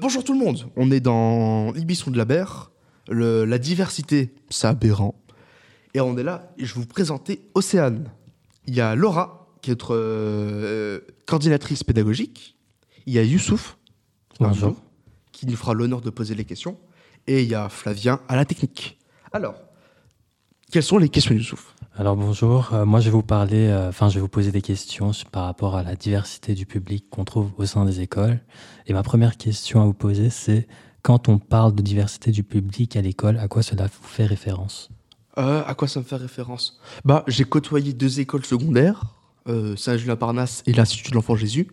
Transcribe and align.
Bonjour 0.00 0.22
tout 0.24 0.32
le 0.32 0.38
monde, 0.38 0.70
on 0.76 0.90
est 0.90 1.00
dans 1.00 1.72
l'émission 1.72 2.10
de 2.10 2.16
la 2.18 2.24
BER. 2.24 2.70
Le- 3.08 3.44
la 3.44 3.58
diversité, 3.58 4.34
c'est 4.50 4.66
aberrant. 4.66 5.14
Et 5.94 6.00
on 6.00 6.16
est 6.18 6.22
là, 6.22 6.52
et 6.58 6.66
je 6.66 6.74
vais 6.74 6.80
vous 6.80 6.86
présenter 6.86 7.40
Océane. 7.54 8.10
Il 8.66 8.74
y 8.74 8.80
a 8.80 8.94
Laura, 8.94 9.48
qui 9.62 9.70
est 9.70 9.72
notre 9.72 9.94
euh, 9.94 11.00
coordinatrice 11.26 11.82
pédagogique. 11.84 12.56
Il 13.06 13.14
y 13.14 13.18
a 13.18 13.22
Youssouf, 13.24 13.78
Bonjour. 14.38 14.76
qui 15.32 15.46
nous 15.46 15.56
fera 15.56 15.72
l'honneur 15.74 16.00
de 16.02 16.10
poser 16.10 16.34
les 16.34 16.44
questions. 16.44 16.78
Et 17.26 17.42
il 17.42 17.48
y 17.48 17.54
a 17.54 17.68
Flavien 17.68 18.20
à 18.28 18.36
la 18.36 18.44
technique. 18.44 18.98
Alors, 19.32 19.54
quelles 20.70 20.82
sont 20.82 20.98
les 20.98 21.08
questions, 21.08 21.34
Youssouf? 21.34 21.74
Alors 21.96 22.16
bonjour, 22.16 22.70
Euh, 22.72 22.84
moi 22.84 23.00
je 23.00 23.06
vais 23.06 23.10
vous 23.12 23.22
parler, 23.22 23.66
euh, 23.66 23.88
enfin 23.88 24.08
je 24.08 24.14
vais 24.16 24.20
vous 24.20 24.28
poser 24.28 24.52
des 24.52 24.60
questions 24.62 25.12
sur- 25.12 25.28
par 25.30 25.44
rapport 25.44 25.74
à 25.76 25.82
la 25.82 25.96
diversité 25.96 26.54
du 26.54 26.64
public 26.64 27.06
qu'on 27.10 27.24
trouve 27.24 27.50
au 27.58 27.66
sein 27.66 27.84
des 27.84 28.00
écoles. 28.00 28.38
Et 28.86 28.92
ma 28.92 29.02
première 29.02 29.36
question 29.36 29.82
à 29.82 29.84
vous 29.84 29.94
poser, 29.94 30.30
c'est 30.30 30.68
quand 31.02 31.28
on 31.28 31.38
parle 31.38 31.74
de 31.74 31.82
diversité 31.82 32.30
du 32.30 32.44
public 32.44 32.94
à 32.96 33.00
l'école, 33.02 33.38
à 33.38 33.48
quoi 33.48 33.62
cela 33.62 33.86
vous 33.86 34.06
fait 34.06 34.26
référence? 34.26 34.90
Euh, 35.38 35.62
à 35.66 35.74
quoi 35.74 35.88
ça 35.88 36.00
me 36.00 36.04
fait 36.04 36.16
référence? 36.16 36.80
Bah, 37.04 37.24
j'ai 37.26 37.44
côtoyé 37.44 37.92
deux 37.92 38.20
écoles 38.20 38.44
secondaires, 38.44 39.02
euh, 39.48 39.74
Saint-Julien-Parnasse 39.76 40.62
et 40.66 40.72
l'Institut 40.72 41.10
de 41.10 41.16
l'Enfant 41.16 41.36
Jésus. 41.36 41.68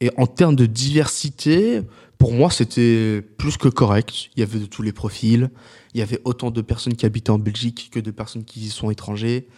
Et 0.00 0.10
en 0.16 0.26
termes 0.26 0.56
de 0.56 0.66
diversité, 0.66 1.80
pour 2.18 2.32
moi, 2.32 2.50
c'était 2.50 3.22
plus 3.38 3.56
que 3.56 3.68
correct. 3.68 4.30
Il 4.36 4.40
y 4.40 4.42
avait 4.42 4.58
de 4.58 4.66
tous 4.66 4.82
les 4.82 4.92
profils. 4.92 5.50
Il 5.94 6.00
y 6.00 6.02
avait 6.02 6.20
autant 6.24 6.50
de 6.50 6.60
personnes 6.60 6.94
qui 6.94 7.06
habitaient 7.06 7.30
en 7.30 7.38
Belgique 7.38 7.88
que 7.92 8.00
de 8.00 8.10
personnes 8.10 8.44
qui 8.44 8.60
y 8.60 8.68
sont 8.68 8.90
étrangers. 8.90 9.48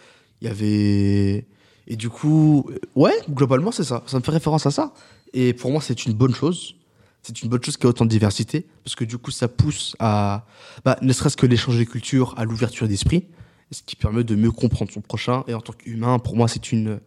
Il 0.41 0.47
y 0.47 0.51
avait. 0.51 1.45
Et 1.87 1.95
du 1.95 2.09
coup, 2.09 2.69
ouais, 2.95 3.17
globalement, 3.29 3.71
c'est 3.71 3.83
ça. 3.83 4.03
Ça 4.05 4.17
me 4.17 4.23
fait 4.23 4.31
référence 4.31 4.65
à 4.65 4.71
ça. 4.71 4.93
Et 5.33 5.53
pour 5.53 5.71
moi, 5.71 5.81
c'est 5.81 6.05
une 6.05 6.13
bonne 6.13 6.33
chose. 6.33 6.75
C'est 7.21 7.41
une 7.41 7.49
bonne 7.49 7.63
chose 7.63 7.75
qu'il 7.75 7.85
y 7.85 7.87
ait 7.87 7.89
autant 7.89 8.05
de 8.05 8.09
diversité, 8.09 8.65
parce 8.83 8.95
que 8.95 9.03
du 9.03 9.17
coup, 9.17 9.31
ça 9.31 9.49
pousse 9.49 9.93
à, 9.99 10.45
bah, 10.85 10.97
ne 11.01 11.11
serait-ce 11.11 11.35
que 11.35 11.45
l'échange 11.45 11.77
de 11.77 11.83
culture, 11.83 12.33
à 12.37 12.45
l'ouverture 12.45 12.87
d'esprit, 12.87 13.25
ce 13.71 13.81
qui 13.83 13.97
permet 13.97 14.23
de 14.23 14.35
mieux 14.35 14.51
comprendre 14.51 14.89
son 14.91 15.01
prochain. 15.01 15.43
Et 15.47 15.53
en 15.53 15.59
tant 15.59 15.73
qu'humain, 15.73 16.17
pour 16.19 16.37
moi, 16.37 16.47
c'est 16.47 16.71
une, 16.71 17.01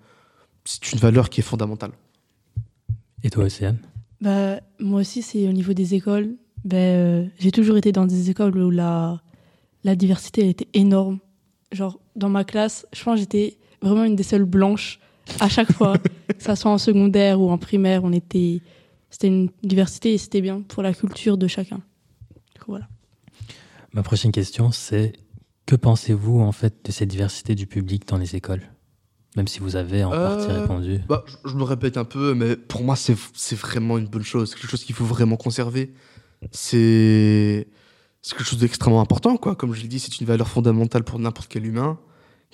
c'est 0.64 0.92
une 0.92 0.98
valeur 0.98 1.30
qui 1.30 1.40
est 1.40 1.44
fondamentale. 1.44 1.92
Et 3.24 3.30
toi 3.30 3.44
Océane 3.44 3.78
Bah, 4.20 4.60
moi 4.78 5.00
aussi, 5.00 5.22
c'est 5.22 5.48
au 5.48 5.52
niveau 5.52 5.72
des 5.72 5.94
écoles. 5.94 6.36
Ben, 6.64 6.76
euh, 6.76 7.26
j'ai 7.38 7.50
toujours 7.50 7.76
été 7.76 7.92
dans 7.92 8.06
des 8.06 8.30
écoles 8.30 8.56
où 8.56 8.70
la, 8.70 9.20
la 9.84 9.96
diversité 9.96 10.42
elle 10.42 10.48
était 10.48 10.68
énorme. 10.74 11.18
Genre, 11.72 11.98
dans 12.16 12.28
ma 12.28 12.44
classe, 12.44 12.86
je 12.92 13.02
pense 13.02 13.14
que 13.14 13.20
j'étais 13.20 13.56
vraiment 13.80 14.04
une 14.04 14.16
des 14.16 14.22
seules 14.22 14.44
blanches 14.44 15.00
à 15.40 15.48
chaque 15.48 15.72
fois, 15.72 15.98
que 16.28 16.42
ça 16.42 16.56
soit 16.56 16.70
en 16.70 16.78
secondaire 16.78 17.40
ou 17.40 17.50
en 17.50 17.58
primaire. 17.58 18.04
On 18.04 18.12
était, 18.12 18.60
c'était 19.10 19.28
une 19.28 19.50
diversité 19.62 20.14
et 20.14 20.18
c'était 20.18 20.40
bien 20.40 20.62
pour 20.62 20.82
la 20.82 20.92
culture 20.92 21.36
de 21.38 21.46
chacun. 21.46 21.80
Voilà. 22.66 22.88
Ma 23.92 24.02
prochaine 24.02 24.32
question, 24.32 24.70
c'est 24.70 25.12
que 25.66 25.76
pensez-vous 25.76 26.40
en 26.40 26.52
fait 26.52 26.84
de 26.84 26.92
cette 26.92 27.08
diversité 27.08 27.54
du 27.54 27.66
public 27.66 28.06
dans 28.06 28.18
les 28.18 28.36
écoles? 28.36 28.62
Même 29.36 29.48
si 29.48 29.60
vous 29.60 29.76
avez 29.76 30.04
en 30.04 30.10
partie 30.10 30.50
Euh, 30.50 30.60
répondu. 30.60 31.00
Bah, 31.08 31.24
je, 31.26 31.50
je 31.50 31.54
me 31.56 31.62
répète 31.62 31.96
un 31.96 32.04
peu, 32.04 32.34
mais 32.34 32.54
pour 32.56 32.82
moi, 32.82 32.96
c'est, 32.96 33.16
c'est 33.34 33.58
vraiment 33.58 33.96
une 33.98 34.06
bonne 34.06 34.24
chose. 34.24 34.50
C'est 34.50 34.56
quelque 34.60 34.70
chose 34.70 34.84
qu'il 34.84 34.94
faut 34.94 35.04
vraiment 35.06 35.36
conserver. 35.36 35.92
C'est, 36.50 37.66
c'est 38.20 38.36
quelque 38.36 38.46
chose 38.46 38.58
d'extrêmement 38.58 39.00
important, 39.00 39.36
quoi. 39.36 39.54
Comme 39.54 39.72
je 39.74 39.80
l'ai 39.82 39.88
dit, 39.88 39.98
c'est 39.98 40.20
une 40.20 40.26
valeur 40.26 40.48
fondamentale 40.48 41.02
pour 41.04 41.18
n'importe 41.18 41.48
quel 41.48 41.64
humain, 41.66 41.98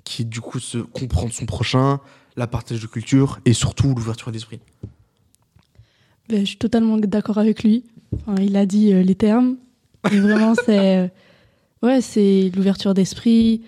qui 0.05 0.25
du 0.25 0.41
coup 0.41 0.61
se 0.61 0.79
comprendre 0.79 1.33
son 1.33 1.47
prochain, 1.47 2.01
la 2.37 2.47
partage 2.47 2.81
de 2.81 2.87
culture 2.87 3.41
et 3.45 3.53
surtout 3.53 3.95
l'ouverture 3.95 4.31
d'esprit. 4.31 4.61
Ben, 6.29 6.41
je 6.41 6.45
suis 6.45 6.59
totalement 6.59 6.97
d'accord 6.99 7.39
avec 7.39 7.65
lui. 7.65 7.85
Enfin, 8.15 8.41
il 8.41 8.57
a 8.57 8.67
dit 8.67 8.93
euh, 8.93 9.03
les 9.03 9.15
termes. 9.15 9.57
Et 10.13 10.21
vraiment, 10.21 10.55
c'est 10.67 10.97
euh, 10.99 11.09
ouais, 11.83 12.01
c'est 12.01 12.53
l'ouverture 12.55 12.95
d'esprit, 12.95 13.63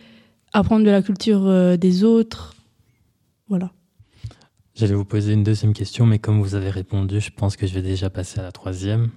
apprendre 0.52 0.84
de 0.84 0.90
la 0.90 1.02
culture 1.02 1.46
euh, 1.46 1.76
des 1.76 2.04
autres. 2.04 2.54
Voilà. 3.50 3.72
J'allais 4.74 4.94
vous 4.94 5.04
poser 5.04 5.32
une 5.32 5.42
deuxième 5.42 5.74
question, 5.74 6.06
mais 6.06 6.20
comme 6.20 6.40
vous 6.40 6.54
avez 6.54 6.70
répondu, 6.70 7.20
je 7.20 7.30
pense 7.30 7.56
que 7.56 7.66
je 7.66 7.74
vais 7.74 7.82
déjà 7.82 8.08
passer 8.08 8.38
à 8.38 8.42
la 8.42 8.52
troisième. 8.52 9.10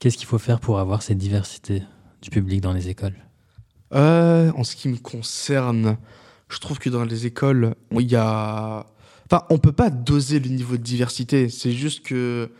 Qu'est-ce 0.00 0.16
qu'il 0.16 0.26
faut 0.26 0.38
faire 0.38 0.58
pour 0.60 0.78
avoir 0.80 1.02
cette 1.02 1.18
diversité 1.18 1.82
du 2.22 2.30
public 2.30 2.62
dans 2.62 2.72
les 2.72 2.88
écoles? 2.88 3.14
Euh, 3.94 4.50
en 4.56 4.64
ce 4.64 4.74
qui 4.74 4.88
me 4.88 4.96
concerne, 4.96 5.98
je 6.48 6.58
trouve 6.58 6.78
que 6.78 6.88
dans 6.88 7.04
les 7.04 7.26
écoles, 7.26 7.74
il 7.92 8.10
y 8.10 8.16
a. 8.16 8.86
Enfin, 9.26 9.44
on 9.50 9.58
peut 9.58 9.72
pas 9.72 9.90
doser 9.90 10.40
le 10.40 10.48
niveau 10.48 10.78
de 10.78 10.82
diversité. 10.82 11.50
C'est 11.50 11.72
juste 11.72 12.04
que 12.04 12.50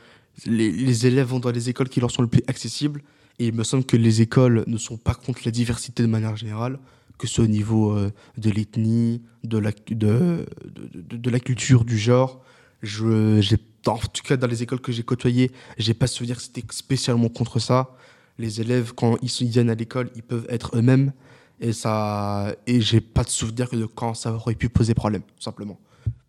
les, 0.44 0.70
les 0.70 1.06
élèves 1.06 1.28
vont 1.28 1.40
dans 1.40 1.50
les 1.50 1.70
écoles 1.70 1.88
qui 1.88 2.00
leur 2.00 2.10
sont 2.10 2.22
le 2.22 2.28
plus 2.28 2.42
accessibles. 2.46 3.02
Et 3.38 3.46
il 3.46 3.54
me 3.54 3.64
semble 3.64 3.84
que 3.84 3.96
les 3.96 4.20
écoles 4.20 4.64
ne 4.66 4.76
sont 4.76 4.98
pas 4.98 5.14
contre 5.14 5.40
la 5.46 5.50
diversité 5.50 6.02
de 6.02 6.08
manière 6.08 6.36
générale, 6.36 6.78
que 7.18 7.26
ce 7.26 7.34
soit 7.34 7.44
au 7.44 7.48
niveau 7.48 7.92
euh, 7.92 8.10
de 8.36 8.50
l'ethnie, 8.50 9.22
de 9.44 9.58
la, 9.58 9.72
de, 9.90 10.46
de, 10.94 11.30
la 11.30 11.40
culture, 11.40 11.84
du 11.84 11.98
genre. 11.98 12.42
Je, 12.82 13.40
en 13.86 13.98
tout 13.98 14.22
cas, 14.22 14.36
dans 14.36 14.46
les 14.46 14.62
écoles 14.62 14.80
que 14.80 14.92
j'ai 14.92 15.02
côtoyées, 15.02 15.50
j'ai 15.76 15.94
pas 15.94 16.06
souvenir 16.06 16.36
que 16.36 16.42
c'était 16.42 16.64
spécialement 16.70 17.28
contre 17.28 17.58
ça. 17.58 17.96
Les 18.38 18.60
élèves, 18.60 18.92
quand 18.94 19.16
ils 19.20 19.48
viennent 19.48 19.70
à 19.70 19.74
l'école, 19.74 20.10
ils 20.14 20.22
peuvent 20.22 20.46
être 20.48 20.76
eux-mêmes. 20.76 21.12
Et 21.60 21.72
ça, 21.72 22.54
et 22.68 22.80
j'ai 22.80 23.00
pas 23.00 23.24
de 23.24 23.30
souvenir 23.30 23.68
de 23.72 23.84
quand 23.84 24.14
ça 24.14 24.32
aurait 24.32 24.54
pu 24.54 24.68
poser 24.68 24.94
problème, 24.94 25.22
tout 25.22 25.42
simplement. 25.42 25.78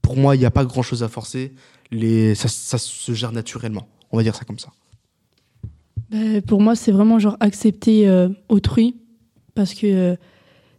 Pour 0.02 0.18
moi, 0.18 0.36
il 0.36 0.40
n'y 0.40 0.46
a 0.46 0.52
pas 0.52 0.66
grand 0.66 0.82
chose 0.82 1.04
à 1.04 1.08
forcer. 1.08 1.54
Les, 1.92 2.34
ça, 2.34 2.48
ça 2.48 2.80
se 2.80 3.14
gère 3.14 3.32
naturellement. 3.32 3.88
On 4.12 4.18
va 4.18 4.24
dire 4.24 4.36
ça 4.36 4.44
comme 4.44 4.58
ça. 4.58 4.70
Ben, 6.10 6.42
pour 6.42 6.62
moi, 6.62 6.76
c'est 6.76 6.92
vraiment 6.92 7.20
genre 7.20 7.38
accepter 7.40 8.08
euh, 8.08 8.30
autrui. 8.48 8.96
Parce 9.54 9.74
que 9.74 9.88
euh, 9.88 10.16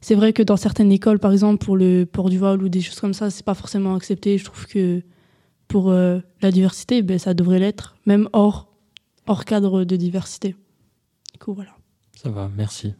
c'est 0.00 0.14
vrai 0.14 0.32
que 0.32 0.42
dans 0.42 0.56
certaines 0.56 0.92
écoles, 0.92 1.18
par 1.18 1.32
exemple, 1.32 1.64
pour 1.64 1.76
le 1.76 2.04
port 2.06 2.30
du 2.30 2.38
voile 2.38 2.62
ou 2.62 2.68
des 2.68 2.80
choses 2.80 3.00
comme 3.00 3.14
ça, 3.14 3.30
c'est 3.30 3.44
pas 3.44 3.54
forcément 3.54 3.94
accepté. 3.94 4.38
Je 4.38 4.44
trouve 4.44 4.66
que 4.66 5.02
pour 5.68 5.90
euh, 5.90 6.20
la 6.40 6.50
diversité, 6.50 7.02
ben, 7.02 7.18
ça 7.18 7.34
devrait 7.34 7.58
l'être, 7.58 7.96
même 8.06 8.28
hors, 8.32 8.72
hors 9.26 9.44
cadre 9.44 9.84
de 9.84 9.96
diversité. 9.96 10.56
Du 11.32 11.38
coup, 11.38 11.54
voilà. 11.54 11.70
Ça 12.16 12.30
va, 12.30 12.50
merci. 12.56 12.94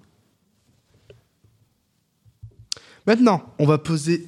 Maintenant, 3.07 3.43
on 3.59 3.67
va 3.67 3.79
poser 3.79 4.27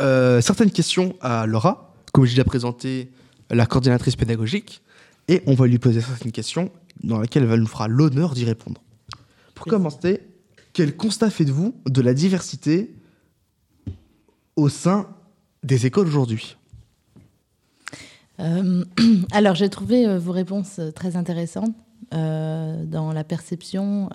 euh, 0.00 0.40
certaines 0.40 0.70
questions 0.70 1.14
à 1.20 1.46
Laura, 1.46 1.94
comme 2.12 2.24
j'ai 2.24 2.32
déjà 2.32 2.44
présenté 2.44 3.10
la 3.50 3.66
coordinatrice 3.66 4.16
pédagogique, 4.16 4.82
et 5.28 5.42
on 5.46 5.54
va 5.54 5.66
lui 5.66 5.78
poser 5.78 6.00
certaines 6.00 6.32
questions 6.32 6.70
dans 7.02 7.20
lesquelles 7.20 7.48
elle 7.50 7.60
nous 7.60 7.66
fera 7.66 7.86
l'honneur 7.86 8.34
d'y 8.34 8.44
répondre. 8.44 8.82
Pour 9.54 9.66
commencer, 9.66 10.22
quel 10.78 10.94
constat 10.94 11.28
faites-vous 11.30 11.74
de 11.86 12.00
la 12.00 12.14
diversité 12.14 12.94
au 14.54 14.68
sein 14.68 15.08
des 15.64 15.86
écoles 15.86 16.06
aujourd'hui? 16.06 16.56
Euh, 18.38 18.84
alors, 19.32 19.56
j'ai 19.56 19.70
trouvé 19.70 20.06
euh, 20.06 20.20
vos 20.20 20.30
réponses 20.30 20.78
euh, 20.78 20.92
très 20.92 21.16
intéressantes 21.16 21.74
dans 22.12 23.12
la 23.12 23.24
perception 23.24 24.08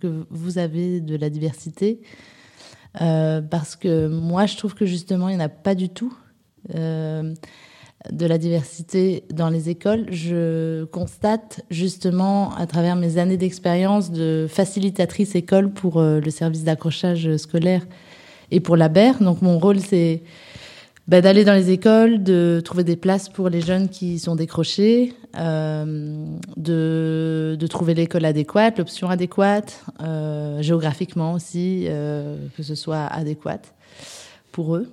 que 0.00 0.26
vous 0.28 0.58
avez 0.58 1.00
de 1.00 1.16
la 1.16 1.30
diversité. 1.30 2.02
Parce 2.92 3.74
que 3.74 4.06
moi, 4.08 4.44
je 4.44 4.56
trouve 4.58 4.74
que 4.74 4.84
justement, 4.84 5.30
il 5.30 5.36
n'y 5.36 5.42
en 5.42 5.46
a 5.46 5.48
pas 5.48 5.74
du 5.74 5.88
tout 5.88 6.12
de 8.12 8.26
la 8.26 8.38
diversité 8.38 9.24
dans 9.32 9.48
les 9.48 9.68
écoles. 9.68 10.06
Je 10.10 10.84
constate 10.84 11.60
justement, 11.70 12.54
à 12.56 12.66
travers 12.66 12.96
mes 12.96 13.18
années 13.18 13.36
d'expérience 13.36 14.10
de 14.10 14.46
facilitatrice 14.48 15.34
école 15.34 15.70
pour 15.70 15.98
euh, 15.98 16.20
le 16.20 16.30
service 16.30 16.64
d'accrochage 16.64 17.36
scolaire 17.36 17.86
et 18.50 18.60
pour 18.60 18.76
la 18.76 18.88
BER. 18.88 19.12
Donc, 19.20 19.42
mon 19.42 19.58
rôle, 19.58 19.80
c'est 19.80 20.22
bah, 21.06 21.20
d'aller 21.20 21.44
dans 21.44 21.54
les 21.54 21.70
écoles, 21.70 22.22
de 22.22 22.60
trouver 22.64 22.84
des 22.84 22.96
places 22.96 23.28
pour 23.28 23.48
les 23.48 23.60
jeunes 23.60 23.88
qui 23.88 24.18
sont 24.18 24.36
décrochés, 24.36 25.14
euh, 25.38 26.24
de, 26.56 27.66
trouver 27.68 27.94
l'école 27.94 28.24
adéquate, 28.24 28.78
l'option 28.78 29.08
adéquate, 29.08 29.84
euh, 30.02 30.62
géographiquement 30.62 31.32
aussi, 31.32 31.86
que 32.56 32.62
ce 32.62 32.74
soit 32.74 33.06
adéquate 33.06 33.74
pour 34.52 34.76
eux. 34.76 34.88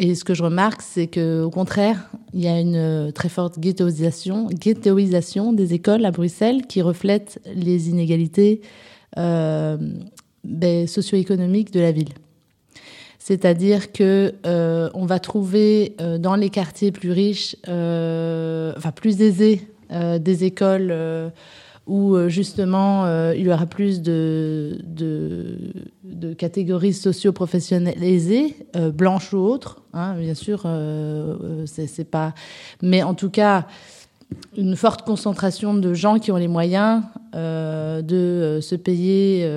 Et 0.00 0.14
ce 0.14 0.22
que 0.22 0.34
je 0.34 0.44
remarque, 0.44 0.82
c'est 0.82 1.08
que 1.08 1.42
au 1.42 1.50
contraire, 1.50 2.08
il 2.32 2.40
y 2.40 2.46
a 2.46 2.60
une 2.60 3.10
très 3.12 3.28
forte 3.28 3.58
ghettoisation, 3.58 4.46
ghettoisation 4.46 5.52
des 5.52 5.74
écoles 5.74 6.04
à 6.04 6.12
Bruxelles 6.12 6.66
qui 6.68 6.82
reflète 6.82 7.40
les 7.52 7.88
inégalités 7.88 8.60
euh, 9.16 9.76
ben, 10.44 10.86
socio-économiques 10.86 11.72
de 11.72 11.80
la 11.80 11.90
ville. 11.90 12.12
C'est-à-dire 13.18 13.92
que 13.92 14.34
euh, 14.46 14.88
on 14.94 15.04
va 15.04 15.18
trouver 15.18 15.96
euh, 16.00 16.16
dans 16.16 16.36
les 16.36 16.48
quartiers 16.48 16.92
plus 16.92 17.10
riches, 17.10 17.56
euh, 17.68 18.72
enfin 18.76 18.92
plus 18.92 19.20
aisés, 19.20 19.68
euh, 19.90 20.18
des 20.18 20.44
écoles 20.44 20.90
euh, 20.90 21.28
où 21.88 22.14
euh, 22.14 22.28
justement 22.28 23.06
euh, 23.06 23.34
il 23.34 23.46
y 23.46 23.50
aura 23.50 23.66
plus 23.66 24.02
de, 24.02 24.78
de, 24.84 26.34
catégories 26.34 26.92
socio-professionnelles 26.92 28.04
aisées, 28.04 28.54
euh, 28.76 28.90
blanches 28.90 29.32
ou 29.32 29.38
autres. 29.38 29.82
hein, 29.94 30.14
bien 30.18 30.34
sûr, 30.34 30.62
euh, 30.66 31.64
c'est 31.66 32.10
pas. 32.10 32.34
Mais 32.82 33.02
en 33.02 33.14
tout 33.14 33.30
cas, 33.30 33.66
une 34.56 34.76
forte 34.76 35.02
concentration 35.02 35.74
de 35.74 35.94
gens 35.94 36.18
qui 36.18 36.30
ont 36.30 36.36
les 36.36 36.48
moyens 36.48 37.02
de 37.32 38.58
se 38.60 38.74
payer. 38.74 39.48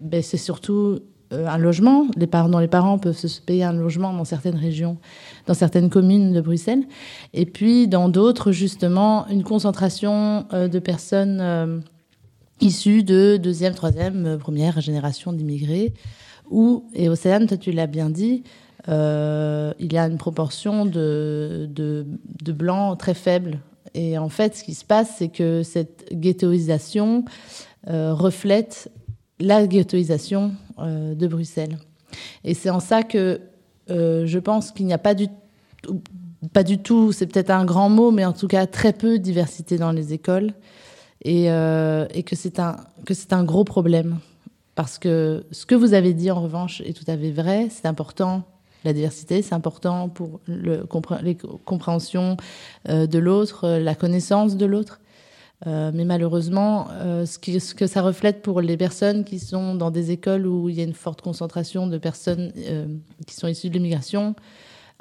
Ben, 0.00 0.22
c'est 0.22 0.38
surtout 0.38 0.98
un 1.30 1.58
logement. 1.58 2.06
Les 2.16 2.26
parents, 2.26 2.48
dont 2.48 2.58
les 2.58 2.68
parents 2.68 2.98
peuvent 2.98 3.16
se 3.16 3.40
payer 3.40 3.64
un 3.64 3.72
logement 3.72 4.12
dans 4.12 4.24
certaines 4.24 4.56
régions, 4.56 4.98
dans 5.46 5.54
certaines 5.54 5.90
communes 5.90 6.32
de 6.32 6.40
Bruxelles. 6.40 6.84
Et 7.34 7.46
puis 7.46 7.88
dans 7.88 8.08
d'autres, 8.08 8.52
justement, 8.52 9.26
une 9.28 9.44
concentration 9.44 10.46
de 10.52 10.78
personnes 10.78 11.82
issues 12.60 13.02
de 13.02 13.36
deuxième, 13.36 13.74
troisième, 13.74 14.38
première 14.38 14.80
génération 14.80 15.32
d'immigrés. 15.32 15.92
Où, 16.50 16.84
et 16.94 17.08
Océane, 17.08 17.46
toi 17.46 17.56
tu 17.56 17.72
l'as 17.72 17.86
bien 17.86 18.10
dit, 18.10 18.42
il 18.86 19.92
y 19.92 19.98
a 19.98 20.06
une 20.06 20.18
proportion 20.18 20.86
de, 20.86 22.06
blancs 22.46 22.98
très 22.98 23.14
faible 23.14 23.60
et 23.94 24.18
en 24.18 24.28
fait, 24.28 24.56
ce 24.56 24.64
qui 24.64 24.74
se 24.74 24.84
passe, 24.84 25.16
c'est 25.18 25.28
que 25.28 25.62
cette 25.62 26.08
ghettoisation 26.12 27.24
euh, 27.88 28.12
reflète 28.14 28.90
la 29.40 29.66
ghettoisation 29.66 30.52
euh, 30.52 30.67
de 30.78 31.26
Bruxelles. 31.26 31.78
Et 32.44 32.54
c'est 32.54 32.70
en 32.70 32.80
ça 32.80 33.02
que 33.02 33.40
euh, 33.90 34.26
je 34.26 34.38
pense 34.38 34.70
qu'il 34.70 34.86
n'y 34.86 34.92
a 34.92 34.98
pas 34.98 35.14
du, 35.14 35.28
pas 36.52 36.62
du 36.62 36.78
tout, 36.78 37.12
c'est 37.12 37.26
peut-être 37.26 37.50
un 37.50 37.64
grand 37.64 37.88
mot, 37.88 38.10
mais 38.10 38.24
en 38.24 38.32
tout 38.32 38.48
cas 38.48 38.66
très 38.66 38.92
peu 38.92 39.18
de 39.18 39.22
diversité 39.22 39.76
dans 39.78 39.92
les 39.92 40.12
écoles. 40.12 40.52
Et, 41.24 41.46
et 41.46 42.22
que 42.22 42.36
c'est 42.36 42.60
un, 42.60 42.76
un 43.32 43.44
gros 43.44 43.64
problème. 43.64 44.18
Parce 44.76 44.98
que 44.98 45.44
ce 45.50 45.66
que 45.66 45.74
vous 45.74 45.92
avez 45.92 46.14
dit, 46.14 46.30
en 46.30 46.40
revanche, 46.40 46.80
est 46.82 46.92
tout 46.92 47.10
à 47.10 47.18
fait 47.18 47.32
vrai. 47.32 47.66
C'est 47.70 47.88
important 47.88 48.44
la 48.84 48.92
diversité, 48.92 49.42
c'est 49.42 49.54
important 49.54 50.08
pour 50.08 50.40
le, 50.46 50.86
les 51.22 51.36
compréhensions 51.64 52.36
euh, 52.88 53.06
de 53.06 53.18
l'autre, 53.18 53.64
euh, 53.64 53.80
la 53.80 53.94
connaissance 53.94 54.56
de 54.56 54.66
l'autre. 54.66 55.00
Euh, 55.66 55.90
mais 55.92 56.04
malheureusement, 56.04 56.88
ce, 57.26 57.38
qui, 57.38 57.58
ce, 57.58 57.74
que 57.74 57.86
ça 57.86 58.02
reflète 58.02 58.42
pour 58.42 58.60
les 58.60 58.76
personnes 58.76 59.24
qui 59.24 59.38
sont 59.38 59.74
dans 59.74 59.90
des 59.90 60.12
écoles 60.12 60.46
où 60.46 60.68
il 60.68 60.76
y 60.76 60.80
a 60.80 60.84
une 60.84 60.94
forte 60.94 61.20
concentration 61.20 61.86
de 61.86 61.98
personnes 61.98 62.52
qui 63.26 63.34
sont 63.34 63.48
issues 63.48 63.68
de 63.68 63.74
l'immigration, 63.74 64.36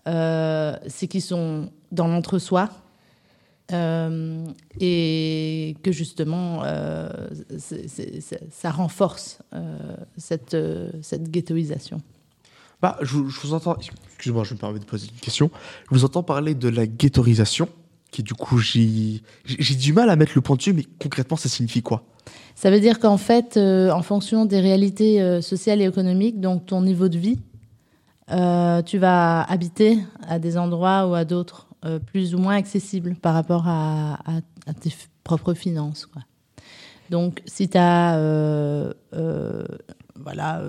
c'est 0.05 1.07
qu'ils 1.09 1.21
sont 1.21 1.69
dans 1.91 2.07
l'entre-soi. 2.07 2.69
et 4.79 5.75
que 5.83 5.91
justement, 5.91 6.63
ça 8.49 8.71
renforce 8.71 9.39
cette, 10.17 10.57
cette 11.01 11.29
ghettoisation. 11.29 12.01
Bah, 12.81 12.97
je, 13.01 13.17
vous 13.17 13.53
entends. 13.53 13.75
Excusez-moi, 14.15 14.43
je 14.43 14.53
me 14.53 14.59
permets 14.59 14.79
de 14.79 14.85
poser 14.85 15.07
une 15.07 15.19
question. 15.19 15.49
Je 15.89 15.97
vous 15.97 16.05
entends 16.05 16.23
parler 16.23 16.53
de 16.53 16.69
la 16.69 16.85
ghettoisation, 16.85 17.69
qui 18.11 18.23
du 18.23 18.33
coup, 18.33 18.59
j'ai 18.59 19.21
du 19.45 19.93
mal 19.93 20.09
à 20.09 20.15
mettre 20.15 20.31
le 20.35 20.41
point 20.41 20.55
dessus, 20.55 20.73
mais 20.73 20.85
concrètement, 20.99 21.37
ça 21.37 21.49
signifie 21.49 21.81
quoi? 21.81 22.03
Ça 22.55 22.71
veut 22.71 22.79
dire 22.79 22.99
qu'en 22.99 23.17
fait, 23.17 23.55
euh, 23.55 23.91
en 23.91 24.01
fonction 24.01 24.45
des 24.45 24.59
réalités 24.59 25.21
euh, 25.21 25.41
sociales 25.41 25.79
et 25.79 25.85
économiques, 25.85 26.41
donc 26.41 26.65
ton 26.65 26.81
niveau 26.81 27.07
de 27.07 27.17
vie, 27.19 27.39
euh, 28.31 28.81
tu 28.81 28.97
vas 28.97 29.43
habiter 29.43 29.99
à 30.27 30.39
des 30.39 30.57
endroits 30.57 31.07
ou 31.07 31.13
à 31.13 31.23
d'autres 31.23 31.65
plus 32.07 32.35
ou 32.35 32.39
moins 32.39 32.55
accessibles 32.55 33.15
par 33.15 33.33
rapport 33.33 33.65
à, 33.67 34.17
tes 34.81 34.91
propres 35.23 35.53
finances. 35.53 36.09
Donc, 37.11 37.41
si 37.45 37.69
tu 37.69 37.77
as 37.77 38.17
voilà, 40.15 40.61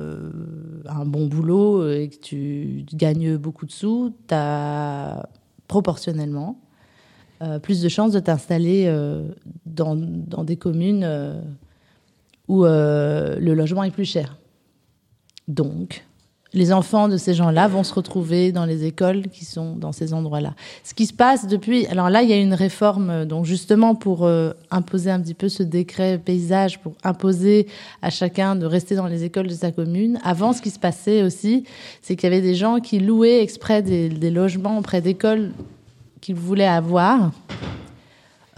un 0.86 1.04
bon 1.06 1.26
boulot 1.26 1.90
et 1.90 2.10
que 2.10 2.16
tu 2.18 2.84
gagnes 2.92 3.36
beaucoup 3.38 3.66
de 3.66 3.72
sous, 3.72 4.14
tu 4.28 4.34
as 4.34 5.26
proportionnellement 5.66 6.60
euh, 7.42 7.58
plus 7.58 7.80
de 7.80 7.88
chances 7.88 8.12
de 8.12 8.20
t'installer 8.20 8.92
dans, 9.66 9.96
dans, 9.96 10.44
des 10.44 10.56
communes 10.56 11.08
où 12.48 12.64
le 12.64 13.54
logement 13.54 13.84
est 13.84 13.90
plus 13.90 14.04
cher. 14.04 14.36
Donc, 15.46 16.04
les 16.54 16.72
enfants 16.72 17.08
de 17.08 17.16
ces 17.16 17.34
gens-là 17.34 17.68
vont 17.68 17.82
se 17.82 17.92
retrouver 17.92 18.52
dans 18.52 18.64
les 18.64 18.84
écoles 18.84 19.28
qui 19.28 19.44
sont 19.44 19.76
dans 19.76 19.92
ces 19.92 20.14
endroits-là. 20.14 20.54
Ce 20.82 20.94
qui 20.94 21.04
se 21.04 21.12
passe 21.12 21.46
depuis, 21.46 21.86
alors 21.86 22.08
là, 22.08 22.22
il 22.22 22.30
y 22.30 22.32
a 22.32 22.38
une 22.38 22.54
réforme, 22.54 23.10
euh, 23.10 23.24
donc 23.26 23.44
justement 23.44 23.94
pour 23.94 24.24
euh, 24.24 24.52
imposer 24.70 25.10
un 25.10 25.20
petit 25.20 25.34
peu 25.34 25.48
ce 25.48 25.62
décret 25.62 26.18
paysage, 26.18 26.80
pour 26.80 26.94
imposer 27.04 27.66
à 28.00 28.08
chacun 28.10 28.56
de 28.56 28.64
rester 28.64 28.94
dans 28.94 29.06
les 29.06 29.24
écoles 29.24 29.48
de 29.48 29.54
sa 29.54 29.72
commune. 29.72 30.18
Avant, 30.24 30.52
ce 30.52 30.62
qui 30.62 30.70
se 30.70 30.78
passait 30.78 31.22
aussi, 31.22 31.64
c'est 32.00 32.16
qu'il 32.16 32.30
y 32.30 32.32
avait 32.32 32.42
des 32.42 32.54
gens 32.54 32.80
qui 32.80 32.98
louaient 32.98 33.42
exprès 33.42 33.82
des, 33.82 34.08
logements 34.30 34.80
près 34.82 35.00
d'écoles 35.00 35.52
qu'ils 36.20 36.34
voulaient 36.34 36.66
avoir 36.66 37.30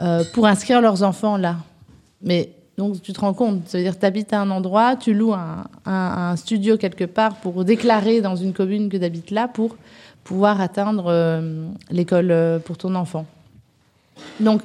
euh, 0.01 0.25
pour 0.33 0.47
inscrire 0.47 0.81
leurs 0.81 1.03
enfants 1.03 1.37
là. 1.37 1.57
Mais 2.23 2.53
donc 2.79 3.03
tu 3.03 3.13
te 3.13 3.21
rends 3.21 3.35
compte, 3.35 3.69
ça 3.69 3.79
veut 3.79 3.85
dire 3.85 3.95
que 3.95 4.01
tu 4.01 4.07
habites 4.07 4.33
à 4.33 4.41
un 4.41 4.51
endroit, 4.51 4.97
tu 4.97 5.13
loues 5.13 5.35
un, 5.87 6.37
studio 6.37 6.77
quelque 6.79 7.05
part 7.05 7.37
pour 7.37 7.65
déclarer 7.65 8.21
dans 8.21 8.37
une 8.37 8.53
commune 8.53 8.89
que 8.89 8.97
tu 8.97 9.05
habites 9.05 9.31
là 9.31 9.49
pour 9.49 9.77
pouvoir 10.25 10.61
atteindre 10.61 11.07
euh, 11.09 11.67
l'école 11.91 12.31
euh, 12.31 12.59
pour 12.59 12.79
ton 12.79 12.95
enfant. 12.95 13.27
Donc 14.39 14.63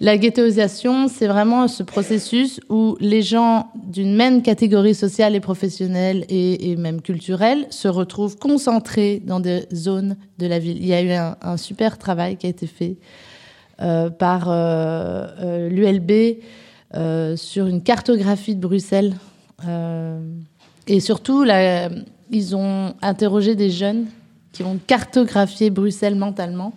la 0.00 0.16
ghettoisation, 0.16 1.08
c'est 1.08 1.26
vraiment 1.26 1.66
ce 1.66 1.82
processus 1.82 2.60
où 2.68 2.96
les 3.00 3.22
gens 3.22 3.70
d'une 3.74 4.14
même 4.14 4.42
catégorie 4.42 4.94
sociale 4.94 5.34
et 5.34 5.40
professionnelle 5.40 6.24
et, 6.28 6.76
même 6.76 7.00
culturelle 7.02 7.66
se 7.70 7.88
retrouvent 7.88 8.36
concentrés 8.36 9.20
dans 9.24 9.40
des 9.40 9.66
zones 9.74 10.16
de 10.38 10.46
la 10.46 10.58
ville. 10.58 10.78
Il 10.78 10.86
y 10.86 10.94
a 10.94 11.02
eu 11.02 11.10
un, 11.10 11.56
super 11.56 11.98
travail 11.98 12.36
qui 12.36 12.46
a 12.46 12.50
été 12.50 12.66
fait 12.66 12.96
euh, 13.80 14.08
par 14.10 14.48
l'ULB 14.48 16.38
euh, 16.94 17.36
sur 17.36 17.66
une 17.66 17.82
cartographie 17.82 18.54
de 18.54 18.60
Bruxelles. 18.60 19.14
Euh, 19.66 20.18
et 20.86 21.00
surtout, 21.00 21.44
ils 22.30 22.56
ont 22.56 22.94
interrogé 23.02 23.54
des 23.54 23.68
jeunes 23.68 24.06
qui 24.52 24.62
ont 24.62 24.78
cartographié 24.86 25.68
Bruxelles 25.68 26.14
mentalement, 26.14 26.72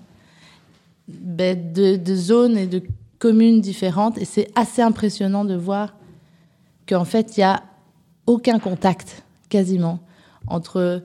ben, 1.07 1.57
de, 1.73 2.15
zones 2.15 2.57
et 2.57 2.68
de 2.68 2.83
communes 3.21 3.62
différentes. 3.62 4.18
Et 4.18 4.25
c'est 4.25 4.50
assez 4.56 4.81
impressionnant 4.81 5.45
de 5.45 5.56
voir 5.56 5.95
qu'en 6.89 7.06
fait, 7.06 7.38
il 7.38 7.41
n'y 7.41 7.45
a 7.45 7.63
aucun 8.25 8.59
contact, 8.59 9.23
quasiment, 9.47 10.00
entre 10.47 11.03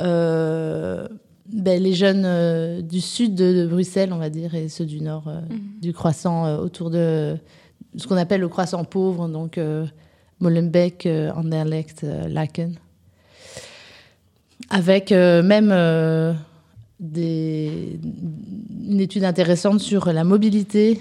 euh, 0.00 1.08
ben, 1.52 1.82
les 1.82 1.92
jeunes 1.92 2.82
du 2.82 3.00
sud 3.00 3.34
de, 3.34 3.66
Bruxelles, 3.66 4.12
on 4.12 4.18
va 4.18 4.30
dire, 4.30 4.54
et 4.54 4.68
ceux 4.68 4.86
du 4.86 5.00
nord, 5.00 5.26
mhm. 5.26 5.58
du 5.80 5.92
croissant 5.92 6.58
autour 6.58 6.90
de 6.90 7.38
ce 7.96 8.06
qu'on 8.06 8.16
appelle 8.16 8.40
le 8.40 8.48
croissant 8.48 8.84
pauvre, 8.84 9.28
donc 9.28 9.58
euh, 9.58 9.86
Molenbeek, 10.40 11.06
euh, 11.06 11.30
Anderlecht, 11.32 12.04
euh, 12.04 12.28
Laken. 12.28 12.74
Avec 14.70 15.12
même 15.12 15.68
des, 17.00 17.98
une 18.86 19.00
étude 19.00 19.24
intéressante 19.24 19.80
sur 19.80 20.12
la 20.12 20.24
mobilité 20.24 21.00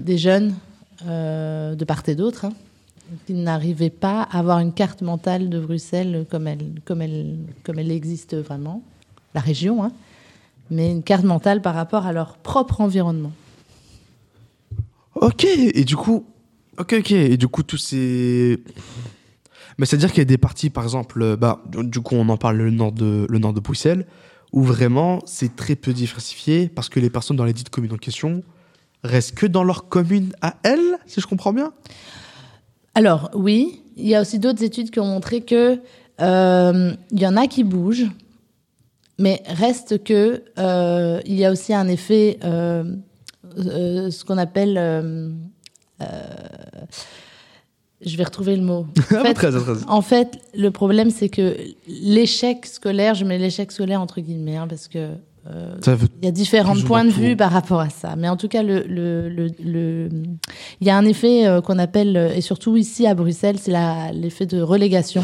des 0.00 0.18
jeunes 0.18 0.54
de 1.04 1.84
part 1.84 2.02
et 2.08 2.14
d'autre, 2.14 2.46
hein, 2.46 2.52
qui 3.26 3.34
n'arrivaient 3.34 3.90
pas 3.90 4.22
à 4.22 4.38
avoir 4.38 4.58
une 4.58 4.72
carte 4.72 5.02
mentale 5.02 5.48
de 5.48 5.60
Bruxelles 5.60 6.26
comme 6.30 6.46
elle, 6.46 6.72
comme 6.84 7.02
elle, 7.02 7.38
comme 7.62 7.78
elle 7.78 7.90
existe 7.90 8.36
vraiment, 8.36 8.82
la 9.34 9.40
région, 9.40 9.84
hein, 9.84 9.92
mais 10.70 10.90
une 10.90 11.02
carte 11.02 11.24
mentale 11.24 11.62
par 11.62 11.74
rapport 11.74 12.06
à 12.06 12.12
leur 12.12 12.36
propre 12.38 12.80
environnement. 12.80 13.32
Ok, 15.14 15.44
et 15.44 15.84
du 15.84 15.96
coup, 15.96 16.24
ok, 16.78 16.96
ok, 17.00 17.12
et 17.12 17.36
du 17.36 17.48
coup, 17.48 17.62
tous 17.62 17.78
ces. 17.78 18.62
Mais 19.78 19.86
c'est-à-dire 19.86 20.10
qu'il 20.10 20.18
y 20.18 20.22
a 20.22 20.24
des 20.26 20.38
parties, 20.38 20.70
par 20.70 20.84
exemple, 20.84 21.36
bah, 21.36 21.62
du 21.66 22.00
coup, 22.00 22.16
on 22.16 22.28
en 22.28 22.36
parle 22.36 22.56
le 22.56 22.70
nord 22.70 22.92
de, 22.92 23.26
le 23.28 23.38
nord 23.38 23.52
de 23.52 23.60
Bruxelles, 23.60 24.06
où 24.52 24.62
vraiment 24.62 25.20
c'est 25.24 25.56
très 25.56 25.76
peu 25.76 25.92
diversifié 25.92 26.68
parce 26.68 26.88
que 26.88 27.00
les 27.00 27.10
personnes 27.10 27.36
dans 27.36 27.44
les 27.44 27.52
dites 27.52 27.70
communes 27.70 27.92
en 27.92 27.98
question 27.98 28.42
restent 29.04 29.34
que 29.34 29.46
dans 29.46 29.64
leur 29.64 29.88
commune 29.88 30.32
à 30.42 30.56
elles, 30.62 30.98
si 31.06 31.20
je 31.20 31.26
comprends 31.26 31.52
bien? 31.52 31.72
Alors, 32.94 33.30
oui, 33.34 33.82
il 33.96 34.06
y 34.06 34.14
a 34.14 34.20
aussi 34.20 34.38
d'autres 34.38 34.62
études 34.62 34.90
qui 34.90 35.00
ont 35.00 35.06
montré 35.06 35.40
que 35.40 35.80
euh, 36.20 36.92
il 37.10 37.20
y 37.20 37.26
en 37.26 37.36
a 37.36 37.46
qui 37.46 37.64
bougent, 37.64 38.10
mais 39.18 39.42
reste 39.46 40.02
que 40.02 40.42
euh, 40.58 41.20
il 41.24 41.34
y 41.34 41.44
a 41.44 41.52
aussi 41.52 41.74
un 41.74 41.88
effet 41.88 42.38
euh, 42.44 42.96
ce 43.56 44.24
qu'on 44.24 44.38
appelle. 44.38 44.74
Je 48.00 48.16
vais 48.16 48.24
retrouver 48.24 48.56
le 48.56 48.62
mot. 48.62 48.86
En 49.88 50.02
fait, 50.02 50.38
le 50.54 50.70
problème, 50.70 51.10
c'est 51.10 51.28
que 51.28 51.56
l'échec 51.88 52.64
scolaire, 52.66 53.14
je 53.14 53.24
mets 53.24 53.38
l'échec 53.38 53.72
scolaire 53.72 54.00
entre 54.00 54.20
guillemets, 54.20 54.56
hein, 54.56 54.68
parce 54.68 54.86
que 54.86 55.14
il 55.86 56.24
y 56.24 56.28
a 56.28 56.30
différents 56.30 56.78
points 56.80 57.04
de 57.04 57.10
vue 57.10 57.36
par 57.36 57.50
rapport 57.50 57.80
à 57.80 57.88
ça. 57.88 58.16
Mais 58.16 58.28
en 58.28 58.36
tout 58.36 58.48
cas, 58.48 58.62
le, 58.62 58.82
le, 58.86 59.28
le, 59.28 60.08
il 60.80 60.86
y 60.86 60.90
a 60.90 60.96
un 60.96 61.04
effet 61.04 61.46
qu'on 61.64 61.78
appelle, 61.78 62.32
et 62.34 62.40
surtout 62.40 62.76
ici 62.76 63.06
à 63.06 63.14
Bruxelles, 63.14 63.58
c'est 63.58 63.72
l'effet 64.12 64.46
de 64.46 64.60
relégation. 64.60 65.22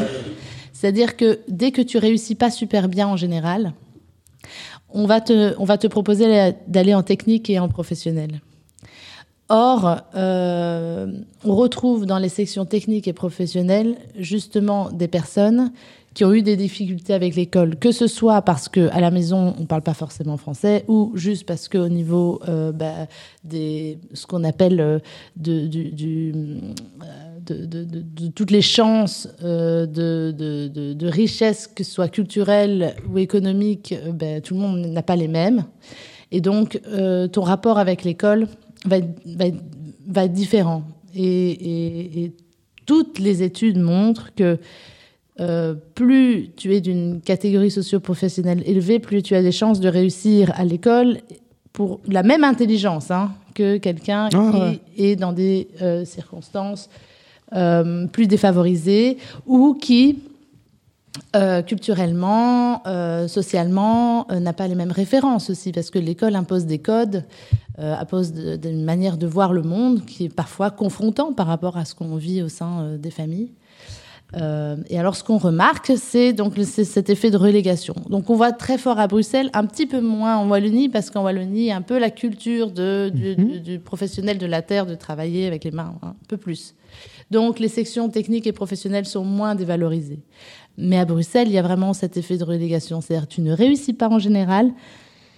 C'est-à-dire 0.73 1.15
que 1.15 1.39
dès 1.47 1.71
que 1.71 1.81
tu 1.81 1.97
réussis 1.97 2.35
pas 2.35 2.51
super 2.51 2.89
bien 2.89 3.07
en 3.07 3.17
général, 3.17 3.73
on 4.89 5.05
va 5.05 5.21
te, 5.21 5.53
on 5.59 5.65
va 5.65 5.77
te 5.77 5.87
proposer 5.87 6.53
d'aller 6.67 6.95
en 6.95 7.03
technique 7.03 7.49
et 7.49 7.59
en 7.59 7.67
professionnel. 7.67 8.41
Or, 9.49 10.01
euh, 10.15 11.11
on 11.43 11.55
retrouve 11.55 12.05
dans 12.05 12.17
les 12.17 12.29
sections 12.29 12.65
techniques 12.65 13.07
et 13.07 13.13
professionnelles 13.13 13.95
justement 14.17 14.89
des 14.91 15.07
personnes 15.07 15.71
qui 16.15 16.23
ont 16.23 16.33
eu 16.33 16.41
des 16.41 16.55
difficultés 16.55 17.13
avec 17.13 17.35
l'école, 17.35 17.75
que 17.75 17.91
ce 17.91 18.07
soit 18.07 18.41
parce 18.41 18.69
que 18.69 18.89
à 18.91 19.01
la 19.01 19.11
maison 19.11 19.53
on 19.59 19.65
parle 19.65 19.81
pas 19.81 19.93
forcément 19.93 20.37
français, 20.37 20.85
ou 20.87 21.11
juste 21.13 21.45
parce 21.45 21.67
que 21.67 21.77
au 21.77 21.89
niveau 21.89 22.41
euh, 22.47 22.71
bah, 22.71 23.07
des 23.43 23.99
ce 24.13 24.25
qu'on 24.25 24.45
appelle 24.45 24.79
euh, 24.79 24.99
euh, 25.47 25.67
de, 27.45 27.65
de, 27.65 27.83
de, 27.83 28.27
toutes 28.29 28.49
les 28.49 28.61
chances 28.61 29.27
euh, 29.43 29.85
de, 29.85 31.07
richesse, 31.07 31.67
que 31.67 31.83
ce 31.83 31.91
soit 31.91 32.07
culturelle 32.07 32.95
ou 33.11 33.19
économique, 33.19 33.93
euh, 33.93 34.11
ben, 34.11 34.41
tout 34.41 34.53
le 34.53 34.61
monde 34.61 34.85
n'a 34.85 35.03
pas 35.03 35.17
les 35.17 35.27
mêmes. 35.27 35.65
Et 36.31 36.41
donc, 36.41 36.81
ton 37.31 37.41
rapport 37.41 37.77
avec 37.77 38.03
l'école 38.03 38.47
va, 38.85 38.97
va, 39.25 39.45
va, 40.07 40.25
être 40.25 40.33
différent. 40.33 40.83
Et, 41.15 42.31
toutes 42.85 43.17
les 43.17 43.41
études 43.41 43.77
montrent 43.79 44.33
que 44.35 44.59
euh, 45.41 45.73
plus 45.95 46.51
tu 46.55 46.73
es 46.73 46.79
d'une 46.79 47.19
catégorie 47.19 47.69
socio-professionnelle 47.69 48.63
élevée, 48.65 48.99
plus 48.99 49.21
tu 49.21 49.35
as 49.35 49.41
des 49.41 49.51
chances 49.51 49.81
de 49.81 49.89
réussir 49.89 50.53
à 50.55 50.63
l'école 50.63 51.17
pour 51.73 51.99
la 52.07 52.23
même 52.23 52.45
intelligence 52.45 53.11
hein, 53.11 53.33
que 53.53 53.75
quelqu'un 53.75 54.29
ah, 54.33 54.51
qui 54.51 54.57
ouais. 54.57 54.79
est 54.97 55.15
dans 55.17 55.33
des 55.33 55.67
euh, 55.81 56.05
circonstances 56.05 56.89
euh, 57.53 58.07
plus 58.07 58.27
défavorisées 58.27 59.17
ou 59.45 59.73
qui, 59.73 60.19
culturellement, 61.67 62.83
socialement, 63.27 64.27
n'a 64.29 64.53
pas 64.53 64.67
les 64.67 64.75
mêmes 64.75 64.91
références 64.91 65.49
aussi, 65.49 65.71
parce 65.71 65.89
que 65.89 65.99
l'école 65.99 66.35
impose 66.35 66.65
des 66.65 66.79
codes, 66.79 67.23
impose 67.77 68.33
une 68.63 68.83
manière 68.83 69.17
de 69.17 69.25
voir 69.25 69.53
le 69.53 69.61
monde 69.61 70.05
qui 70.05 70.25
est 70.25 70.33
parfois 70.33 70.71
confrontant 70.71 71.31
par 71.31 71.47
rapport 71.47 71.77
à 71.77 71.85
ce 71.85 71.95
qu'on 71.95 72.15
vit 72.17 72.41
au 72.41 72.49
sein 72.49 72.97
des 72.97 73.11
familles. 73.11 73.51
Euh, 74.35 74.75
et 74.89 74.99
alors, 74.99 75.15
ce 75.15 75.23
qu'on 75.23 75.37
remarque, 75.37 75.93
c'est 75.97 76.33
donc 76.33 76.55
cet 76.57 77.09
effet 77.09 77.31
de 77.31 77.37
relégation. 77.37 77.95
Donc, 78.09 78.29
on 78.29 78.35
voit 78.35 78.51
très 78.51 78.77
fort 78.77 78.99
à 78.99 79.07
Bruxelles, 79.07 79.49
un 79.53 79.65
petit 79.65 79.85
peu 79.85 80.01
moins 80.01 80.37
en 80.37 80.49
Wallonie, 80.49 80.89
parce 80.89 81.09
qu'en 81.09 81.23
Wallonie, 81.23 81.71
un 81.71 81.81
peu 81.81 81.99
la 81.99 82.09
culture 82.09 82.71
de, 82.71 83.11
du, 83.13 83.31
mm 83.31 83.33
-hmm. 83.33 83.51
du, 83.51 83.59
du, 83.59 83.79
professionnel 83.79 84.37
de 84.37 84.45
la 84.45 84.61
terre 84.61 84.85
de 84.85 84.95
travailler 84.95 85.47
avec 85.47 85.63
les 85.63 85.71
mains, 85.71 85.95
hein, 86.01 86.07
un 86.09 86.15
peu 86.27 86.37
plus. 86.37 86.75
Donc, 87.31 87.59
les 87.59 87.69
sections 87.69 88.09
techniques 88.09 88.47
et 88.47 88.53
professionnelles 88.53 89.05
sont 89.05 89.23
moins 89.23 89.55
dévalorisées. 89.55 90.19
Mais 90.77 90.97
à 90.97 91.05
Bruxelles, 91.05 91.47
il 91.47 91.53
y 91.53 91.57
a 91.57 91.61
vraiment 91.61 91.93
cet 91.93 92.17
effet 92.17 92.37
de 92.37 92.43
relégation. 92.43 93.01
C'est-à-dire, 93.01 93.27
tu 93.27 93.41
ne 93.41 93.53
réussis 93.53 93.93
pas 93.93 94.09
en 94.09 94.19
général, 94.19 94.71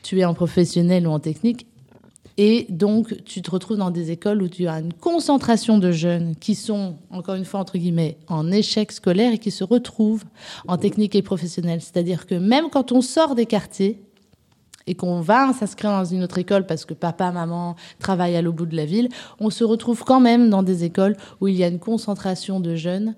tu 0.02 0.20
es 0.20 0.26
en 0.26 0.34
professionnel 0.34 1.08
ou 1.08 1.12
en 1.12 1.20
technique, 1.20 1.68
et 2.40 2.68
donc, 2.70 3.24
tu 3.26 3.42
te 3.42 3.50
retrouves 3.50 3.78
dans 3.78 3.90
des 3.90 4.12
écoles 4.12 4.44
où 4.44 4.48
tu 4.48 4.68
as 4.68 4.80
une 4.80 4.94
concentration 4.94 5.80
de 5.80 5.92
jeunes 5.92 6.36
qui 6.36 6.54
sont, 6.54 6.98
encore 7.10 7.34
une 7.34 7.46
fois, 7.46 7.60
entre 7.60 7.80
guillemets, 7.80 8.18
en 8.28 8.52
échec 8.52 8.92
scolaire 8.92 9.34
et 9.34 9.40
qui 9.40 9.50
se 9.50 9.64
retrouvent 9.64 10.24
en 10.68 10.78
technique 10.78 11.16
et 11.16 11.24
professionnelle. 11.24 11.82
C'est-à-dire 11.82 12.28
que 12.28 12.36
même 12.36 12.70
quand 12.70 12.92
on 12.92 13.02
sort 13.02 13.34
des 13.34 13.48
quartiers 13.48 14.00
et 14.86 14.94
qu'on 14.94 15.20
va 15.20 15.52
s'inscrire 15.54 15.92
dans 15.92 16.06
une 16.06 16.24
autre 16.24 16.38
école 16.38 16.68
parce 16.68 16.86
que 16.86 16.94
papa, 16.94 17.32
maman 17.32 17.76
travaillent 17.98 18.36
à 18.38 18.44
l'autre 18.44 18.58
bout 18.58 18.66
de 18.68 18.76
la 18.76 18.86
ville, 18.86 19.10
on 19.40 19.50
se 19.50 19.64
retrouve 19.64 20.04
quand 20.04 20.20
même 20.20 20.52
dans 20.52 20.62
des 20.62 20.84
écoles 20.84 21.18
où 21.42 21.48
il 21.48 21.56
y 21.56 21.64
a 21.64 21.68
une 21.68 21.80
concentration 21.80 22.60
de 22.60 22.76
jeunes 22.76 23.16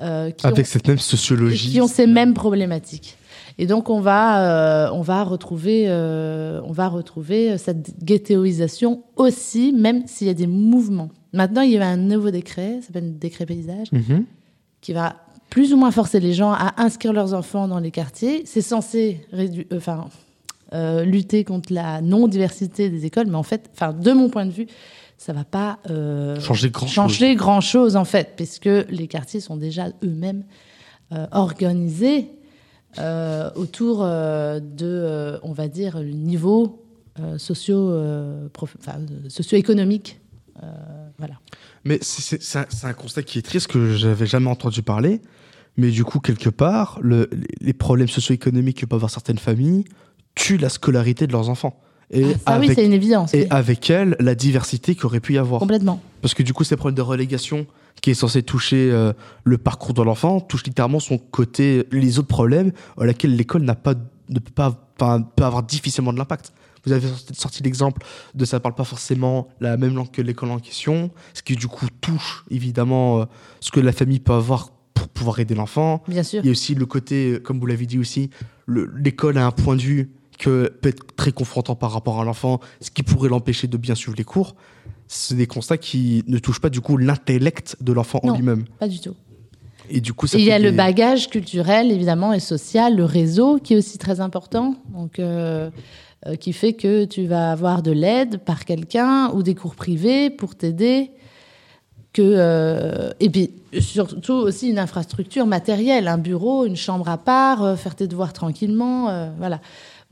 euh, 0.00 0.30
qui 0.30 0.46
avec 0.46 0.66
ont, 0.66 0.68
cette 0.68 0.88
même 0.88 0.98
sociologie, 0.98 1.72
qui 1.72 1.80
ont 1.80 1.86
ces 1.86 2.06
mêmes 2.06 2.34
problématiques. 2.34 3.18
Et 3.58 3.66
donc 3.66 3.88
on 3.88 4.00
va, 4.00 4.86
euh, 4.86 4.90
on 4.92 5.00
va 5.02 5.24
retrouver, 5.24 5.86
euh, 5.88 6.60
on 6.64 6.72
va 6.72 6.88
retrouver 6.88 7.56
cette 7.58 8.04
ghettoisation 8.04 9.02
aussi, 9.16 9.72
même 9.72 10.06
s'il 10.06 10.26
y 10.26 10.30
a 10.30 10.34
des 10.34 10.46
mouvements. 10.46 11.10
Maintenant, 11.32 11.62
il 11.62 11.72
y 11.72 11.78
a 11.78 11.86
un 11.86 11.96
nouveau 11.96 12.30
décret, 12.30 12.78
ça 12.80 12.88
s'appelle 12.88 13.06
le 13.06 13.18
décret 13.18 13.46
paysage, 13.46 13.88
-hmm. 13.92 14.24
qui 14.80 14.92
va 14.92 15.16
plus 15.50 15.72
ou 15.72 15.76
moins 15.76 15.90
forcer 15.90 16.20
les 16.20 16.32
gens 16.32 16.52
à 16.52 16.74
inscrire 16.76 17.12
leurs 17.12 17.32
enfants 17.34 17.68
dans 17.68 17.78
les 17.78 17.90
quartiers. 17.90 18.42
C'est 18.44 18.62
censé 18.62 19.26
réduire, 19.32 19.66
enfin, 19.74 20.06
euh, 20.74 21.04
lutter 21.04 21.44
contre 21.44 21.72
la 21.72 22.00
non-diversité 22.00 22.90
des 22.90 23.06
écoles, 23.06 23.28
mais 23.28 23.36
en 23.36 23.42
fait, 23.44 23.70
enfin, 23.72 23.92
de 23.92 24.12
mon 24.12 24.28
point 24.28 24.46
de 24.46 24.50
vue, 24.50 24.66
ça 25.16 25.32
va 25.32 25.44
pas 25.44 25.78
euh, 25.90 26.38
changer 26.40 26.70
grand 26.70 26.86
changer 26.86 27.28
chose. 27.28 27.36
grand 27.36 27.60
chose 27.60 27.96
en 27.96 28.04
fait, 28.04 28.32
puisque 28.36 28.68
les 28.90 29.06
quartiers 29.06 29.40
sont 29.40 29.56
déjà 29.56 29.88
eux-mêmes 30.02 30.44
euh, 31.12 31.26
organisés 31.30 32.30
autour 33.54 34.02
euh, 34.02 34.60
de, 34.60 34.86
euh, 34.86 35.38
on 35.42 35.52
va 35.52 35.68
dire, 35.68 36.00
le 36.00 36.10
niveau 36.10 36.82
socio, 37.38 37.94
enfin, 38.60 38.98
socio-économique. 39.28 40.20
voilà. 41.18 41.34
Mais 41.84 41.98
c'est 42.02 42.58
un, 42.58 42.66
un, 42.82 42.92
constat 42.92 43.22
qui 43.22 43.38
est 43.38 43.42
triste 43.42 43.68
que 43.68 43.94
j'avais 43.94 44.26
jamais 44.26 44.50
entendu 44.50 44.82
parler. 44.82 45.22
Mais 45.78 45.90
du 45.90 46.04
coup, 46.04 46.20
quelque 46.20 46.50
part, 46.50 46.98
le, 47.00 47.30
les 47.60 47.72
problèmes 47.72 48.08
socio-économiques 48.08 48.80
que 48.80 48.86
peuvent 48.86 48.98
avoir 48.98 49.10
certaines 49.10 49.38
familles 49.38 49.84
tuent 50.34 50.58
la 50.58 50.68
scolarité 50.68 51.26
de 51.26 51.32
leurs 51.32 51.48
enfants. 51.48 51.80
Et 52.10 52.36
ah, 52.46 52.54
avec, 52.54 52.70
oui, 52.70 52.74
c'est 52.76 52.86
une 52.86 52.92
évidence. 52.92 53.34
Et 53.34 53.42
oui. 53.42 53.46
avec 53.50 53.90
elle, 53.90 54.16
la 54.20 54.34
diversité 54.34 54.94
qu'il 54.94 55.06
aurait 55.06 55.20
pu 55.20 55.34
y 55.34 55.38
avoir. 55.38 55.60
Complètement. 55.60 56.00
Parce 56.22 56.34
que 56.34 56.42
du 56.42 56.52
coup, 56.52 56.64
ces 56.64 56.76
problèmes 56.76 56.94
de 56.94 57.02
relégation 57.02 57.66
qui 58.00 58.10
est 58.10 58.14
censé 58.14 58.42
toucher 58.42 58.90
euh, 58.92 59.12
le 59.44 59.58
parcours 59.58 59.94
de 59.94 60.02
l'enfant 60.02 60.40
touche 60.40 60.64
littéralement 60.64 61.00
son 61.00 61.18
côté, 61.18 61.86
les 61.90 62.18
autres 62.18 62.28
problèmes 62.28 62.72
à 62.98 63.06
laquelle 63.06 63.34
l'école 63.34 63.62
n'a 63.62 63.74
pas, 63.74 63.94
ne 64.28 64.38
peut 64.38 64.52
pas, 64.54 64.72
pas, 64.98 65.18
peut 65.18 65.44
avoir 65.44 65.62
difficilement 65.62 66.12
de 66.12 66.18
l'impact. 66.18 66.52
Vous 66.84 66.92
avez 66.92 67.08
sorti 67.32 67.64
l'exemple 67.64 68.06
de 68.34 68.44
ça 68.44 68.58
ne 68.58 68.60
parle 68.60 68.76
pas 68.76 68.84
forcément 68.84 69.48
la 69.60 69.76
même 69.76 69.96
langue 69.96 70.10
que 70.10 70.22
l'école 70.22 70.52
en 70.52 70.60
question, 70.60 71.10
ce 71.34 71.42
qui 71.42 71.56
du 71.56 71.66
coup 71.66 71.86
touche 72.00 72.44
évidemment 72.48 73.22
euh, 73.22 73.24
ce 73.58 73.72
que 73.72 73.80
la 73.80 73.90
famille 73.90 74.20
peut 74.20 74.34
avoir 74.34 74.70
pour 74.94 75.08
pouvoir 75.08 75.40
aider 75.40 75.56
l'enfant. 75.56 76.04
Bien 76.06 76.22
sûr. 76.22 76.42
Il 76.44 76.46
y 76.46 76.48
a 76.48 76.52
aussi 76.52 76.76
le 76.76 76.86
côté, 76.86 77.40
comme 77.42 77.58
vous 77.58 77.66
l'avez 77.66 77.86
dit 77.86 77.98
aussi, 77.98 78.30
l'école 78.68 79.36
a 79.36 79.46
un 79.46 79.50
point 79.50 79.74
de 79.74 79.82
vue 79.82 80.10
que 80.38 80.68
peut 80.80 80.88
être 80.90 81.14
très 81.16 81.32
confrontant 81.32 81.74
par 81.74 81.92
rapport 81.92 82.20
à 82.20 82.24
l'enfant, 82.24 82.60
ce 82.80 82.90
qui 82.90 83.02
pourrait 83.02 83.28
l'empêcher 83.28 83.66
de 83.66 83.76
bien 83.76 83.94
suivre 83.94 84.16
les 84.16 84.24
cours. 84.24 84.54
C'est 85.08 85.36
des 85.36 85.46
constats 85.46 85.78
qui 85.78 86.24
ne 86.26 86.38
touchent 86.38 86.60
pas 86.60 86.70
du 86.70 86.80
coup 86.80 86.96
l'intellect 86.96 87.76
de 87.80 87.92
l'enfant 87.92 88.20
en 88.22 88.34
lui-même. 88.34 88.64
Pas 88.78 88.88
du 88.88 89.00
tout. 89.00 89.14
Et 89.88 90.00
du 90.00 90.12
coup, 90.12 90.26
ça 90.26 90.36
et 90.36 90.40
il 90.40 90.46
y 90.46 90.52
a 90.52 90.58
des... 90.58 90.64
le 90.64 90.72
bagage 90.72 91.30
culturel 91.30 91.92
évidemment 91.92 92.32
et 92.32 92.40
social, 92.40 92.96
le 92.96 93.04
réseau 93.04 93.58
qui 93.58 93.74
est 93.74 93.76
aussi 93.76 93.98
très 93.98 94.20
important. 94.20 94.74
Donc 94.92 95.18
euh, 95.18 95.70
euh, 96.26 96.34
qui 96.34 96.52
fait 96.52 96.72
que 96.72 97.04
tu 97.04 97.26
vas 97.26 97.52
avoir 97.52 97.82
de 97.82 97.92
l'aide 97.92 98.38
par 98.38 98.64
quelqu'un 98.64 99.30
ou 99.32 99.42
des 99.42 99.54
cours 99.54 99.76
privés 99.76 100.30
pour 100.30 100.56
t'aider. 100.56 101.12
Que, 102.12 102.22
euh, 102.22 103.10
et 103.20 103.28
puis 103.28 103.50
surtout 103.78 104.32
aussi 104.32 104.70
une 104.70 104.78
infrastructure 104.78 105.46
matérielle, 105.46 106.08
un 106.08 106.16
bureau, 106.16 106.64
une 106.64 106.74
chambre 106.74 107.08
à 107.10 107.18
part, 107.18 107.62
euh, 107.62 107.76
faire 107.76 107.94
tes 107.94 108.06
devoirs 108.06 108.32
tranquillement, 108.32 109.10
euh, 109.10 109.28
voilà. 109.36 109.60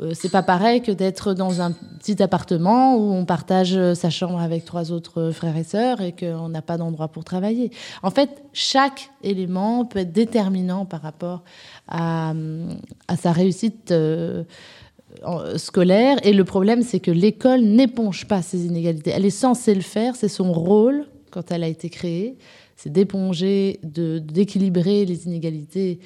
Euh, 0.01 0.13
c'est 0.15 0.31
pas 0.31 0.43
pareil 0.43 0.83
que 0.83 0.91
d'être 0.91 1.35
dans 1.35 1.61
un 1.61 1.73
petit 1.73 2.23
appartement 2.23 2.97
où 2.97 3.13
on 3.13 3.25
partage 3.25 3.79
sa 3.95 4.11
chambre 4.11 4.41
avec 4.41 4.65
trois 4.65 4.93
autres 4.93 5.31
frères 5.31 5.57
et 5.57 5.65
sœurs 5.65 6.01
et 6.01 6.13
qu'on 6.13 6.49
n'a 6.49 6.63
pas 6.63 6.77
d'endroit 6.77 7.09
pour 7.09 7.25
travailler. 7.25 7.71
En 8.03 8.11
fait, 8.11 8.43
chaque 8.53 9.11
élément 9.23 9.85
peut 9.85 10.01
être 10.01 10.13
déterminant 10.13 10.85
par 10.85 11.03
rapport 11.03 11.45
à, 11.89 12.33
sa 13.17 13.33
réussite 13.33 13.93
euh, 13.93 14.45
scolaire. 15.57 16.19
Et 16.25 16.33
le 16.33 16.45
problème, 16.45 16.83
c'est 16.83 17.01
que 17.01 17.13
l'école 17.13 17.61
n'éponge 17.61 18.27
pas 18.27 18.43
ces 18.43 18.67
inégalités. 18.67 19.13
Elle 19.15 19.27
est 19.27 19.31
censée 19.31 19.75
le 19.75 19.81
faire, 19.81 20.17
c'est 20.17 20.29
son 20.29 20.53
rôle 20.53 21.07
quand 21.31 21.51
elle 21.51 21.63
a 21.63 21.69
été 21.69 21.89
créée 21.89 22.37
c'est 22.77 22.91
d'éponger, 22.91 23.81
d'équilibrer 23.83 25.05
les 25.05 25.27
inégalités 25.27 26.01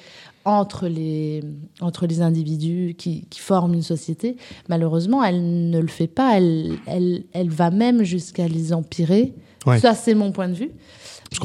entre 0.57 0.87
les, 0.87 1.43
entre 1.81 2.07
les 2.07 2.21
individus 2.21 2.95
qui, 2.97 3.25
qui, 3.29 3.39
forment 3.39 3.73
une 3.73 3.83
société. 3.83 4.37
Malheureusement, 4.67 5.23
elle 5.23 5.69
ne 5.69 5.79
le 5.79 5.87
fait 5.87 6.07
pas. 6.07 6.37
Elle, 6.37 6.77
elle, 6.87 7.23
elle 7.33 7.49
va 7.49 7.71
même 7.71 8.03
jusqu'à 8.03 8.47
les 8.47 8.73
empirer. 8.73 9.33
Ouais. 9.65 9.79
Ça, 9.79 9.93
c'est 9.93 10.15
mon 10.15 10.31
point 10.31 10.47
de 10.47 10.53
vue. 10.53 10.71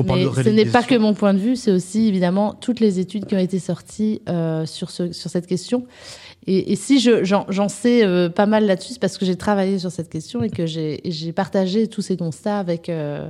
Mais 0.04 0.24
ce 0.42 0.48
n'est 0.48 0.66
pas 0.66 0.82
que 0.82 0.94
mon 0.94 1.14
point 1.14 1.34
de 1.34 1.38
vue, 1.38 1.56
c'est 1.56 1.70
aussi 1.70 2.08
évidemment 2.08 2.54
toutes 2.54 2.80
les 2.80 2.98
études 2.98 3.26
qui 3.26 3.34
ont 3.34 3.38
été 3.38 3.58
sorties 3.58 4.22
euh, 4.28 4.64
sur, 4.64 4.90
ce, 4.90 5.12
sur 5.12 5.30
cette 5.30 5.46
question. 5.46 5.86
Et, 6.46 6.72
et 6.72 6.76
si 6.76 7.00
j'en 7.00 7.46
je, 7.48 7.68
sais 7.68 8.04
euh, 8.04 8.28
pas 8.28 8.46
mal 8.46 8.66
là-dessus, 8.66 8.94
c'est 8.94 9.00
parce 9.00 9.18
que 9.18 9.26
j'ai 9.26 9.36
travaillé 9.36 9.78
sur 9.78 9.90
cette 9.90 10.08
question 10.08 10.42
et 10.42 10.50
que 10.50 10.66
j'ai 10.66 11.32
partagé 11.32 11.86
tous 11.86 12.02
ces 12.02 12.16
constats 12.16 12.58
avec, 12.58 12.88
euh, 12.88 13.28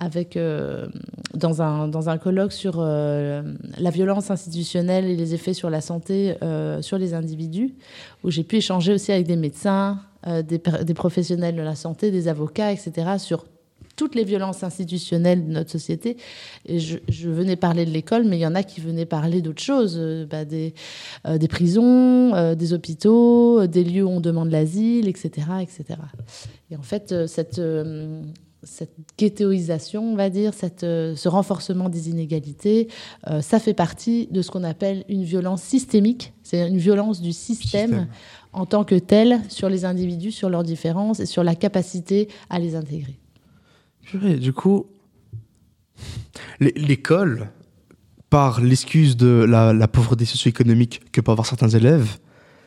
avec, 0.00 0.36
euh, 0.36 0.86
dans, 1.34 1.62
un, 1.62 1.88
dans 1.88 2.08
un 2.08 2.18
colloque 2.18 2.52
sur 2.52 2.76
euh, 2.78 3.42
la 3.78 3.90
violence 3.90 4.30
institutionnelle 4.30 5.04
et 5.04 5.16
les 5.16 5.34
effets 5.34 5.54
sur 5.54 5.70
la 5.70 5.80
santé 5.80 6.36
euh, 6.42 6.82
sur 6.82 6.98
les 6.98 7.14
individus, 7.14 7.74
où 8.22 8.30
j'ai 8.30 8.44
pu 8.44 8.56
échanger 8.56 8.92
aussi 8.92 9.12
avec 9.12 9.26
des 9.26 9.36
médecins, 9.36 10.00
des, 10.26 10.58
professionnels 10.94 11.54
de 11.54 11.62
la 11.62 11.74
santé, 11.74 12.10
des 12.10 12.28
avocats, 12.28 12.72
etc., 12.72 13.18
sur 13.18 13.44
toutes 13.94 14.14
les 14.14 14.24
violences 14.24 14.64
institutionnelles 14.64 15.46
de 15.46 15.52
notre 15.52 15.70
société. 15.70 16.16
Et 16.64 16.80
je, 16.80 17.28
venais 17.28 17.56
parler 17.56 17.84
de 17.84 17.90
l'école, 17.90 18.24
mais 18.24 18.38
il 18.38 18.40
y 18.40 18.46
en 18.46 18.54
a 18.54 18.62
qui 18.62 18.80
venaient 18.80 19.04
parler 19.04 19.42
d'autres 19.42 19.62
choses, 19.62 20.00
bah, 20.30 20.46
des, 20.46 20.72
des 21.28 21.48
prisons, 21.48 22.54
des 22.54 22.72
hôpitaux, 22.72 23.66
des 23.66 23.84
lieux 23.84 24.04
où 24.04 24.08
on 24.08 24.20
demande 24.20 24.50
l'asile, 24.50 25.08
etc., 25.08 25.46
etc. 25.60 26.00
Et 26.70 26.76
en 26.76 26.82
fait, 26.82 27.26
cette 27.26 27.60
cette 28.64 28.94
ghettoisation, 29.18 30.12
on 30.12 30.16
va 30.16 30.30
dire, 30.30 30.54
cette, 30.54 30.80
ce 30.80 31.28
renforcement 31.28 31.88
des 31.88 32.08
inégalités, 32.08 32.88
ça 33.40 33.58
fait 33.58 33.74
partie 33.74 34.28
de 34.30 34.42
ce 34.42 34.50
qu'on 34.50 34.64
appelle 34.64 35.04
une 35.08 35.24
violence 35.24 35.62
systémique. 35.62 36.32
C'est 36.42 36.68
une 36.68 36.78
violence 36.78 37.20
du 37.20 37.32
système, 37.32 37.90
système, 37.90 38.08
en 38.52 38.66
tant 38.66 38.84
que 38.84 38.94
tel 38.96 39.40
sur 39.48 39.68
les 39.68 39.84
individus, 39.84 40.32
sur 40.32 40.50
leurs 40.50 40.62
différences 40.62 41.20
et 41.20 41.26
sur 41.26 41.44
la 41.44 41.54
capacité 41.54 42.28
à 42.50 42.58
les 42.58 42.74
intégrer. 42.74 43.18
Du 44.12 44.52
coup, 44.52 44.86
l'école, 46.60 47.50
par 48.30 48.60
l'excuse 48.60 49.16
de 49.16 49.44
la, 49.48 49.72
la 49.72 49.88
pauvreté 49.88 50.24
socio-économique 50.24 51.00
que 51.12 51.20
peuvent 51.20 51.32
avoir 51.32 51.46
certains 51.46 51.68
élèves, 51.68 52.18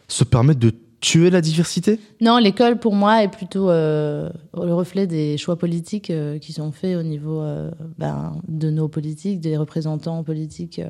se 0.08 0.24
permet 0.24 0.56
de 0.56 0.74
tuer 1.00 1.30
la 1.30 1.42
diversité? 1.42 2.00
Non, 2.22 2.38
l'école 2.38 2.80
pour 2.80 2.96
moi 2.96 3.24
est 3.24 3.28
plutôt 3.28 3.70
euh, 3.70 4.30
le 4.56 4.74
reflet 4.74 5.06
des 5.06 5.38
choix 5.38 5.56
politiques 5.56 6.10
euh, 6.10 6.40
qui 6.40 6.54
sont 6.54 6.72
faits 6.72 6.98
au 6.98 7.04
niveau 7.04 7.42
euh, 7.42 7.70
ben, 8.00 8.42
de 8.48 8.72
nos 8.72 8.88
politiques, 8.88 9.40
des 9.40 9.58
représentants 9.58 10.24
politiques 10.24 10.82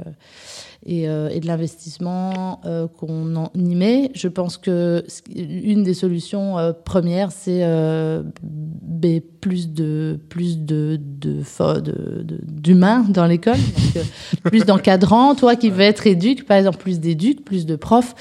et, 0.86 1.08
de 1.08 1.46
l'investissement 1.46 2.62
qu'on 2.98 3.50
y 3.56 3.76
met. 3.76 4.12
Je 4.14 4.28
pense 4.28 4.58
que 4.58 5.04
une 5.36 5.84
des 5.84 5.94
solutions 5.94 6.74
premières, 6.86 7.32
c'est 7.32 7.64
plus 9.42 9.70
de 9.70 10.20
plus 10.30 10.60
de 10.60 11.00
d'humains 12.48 13.06
dans 13.10 13.26
l'école, 13.26 13.58
plus 14.44 14.66
d'encadrants. 14.66 15.36
Toi 15.36 15.56
qui 15.56 15.70
veux 15.70 15.82
être 15.82 16.08
éduque, 16.08 16.46
par 16.46 16.58
exemple, 16.58 16.78
plus 16.78 17.00
d'éduques, 17.00 17.44
plus 17.44 17.66
de 17.66 17.76
profs. 17.76 18.16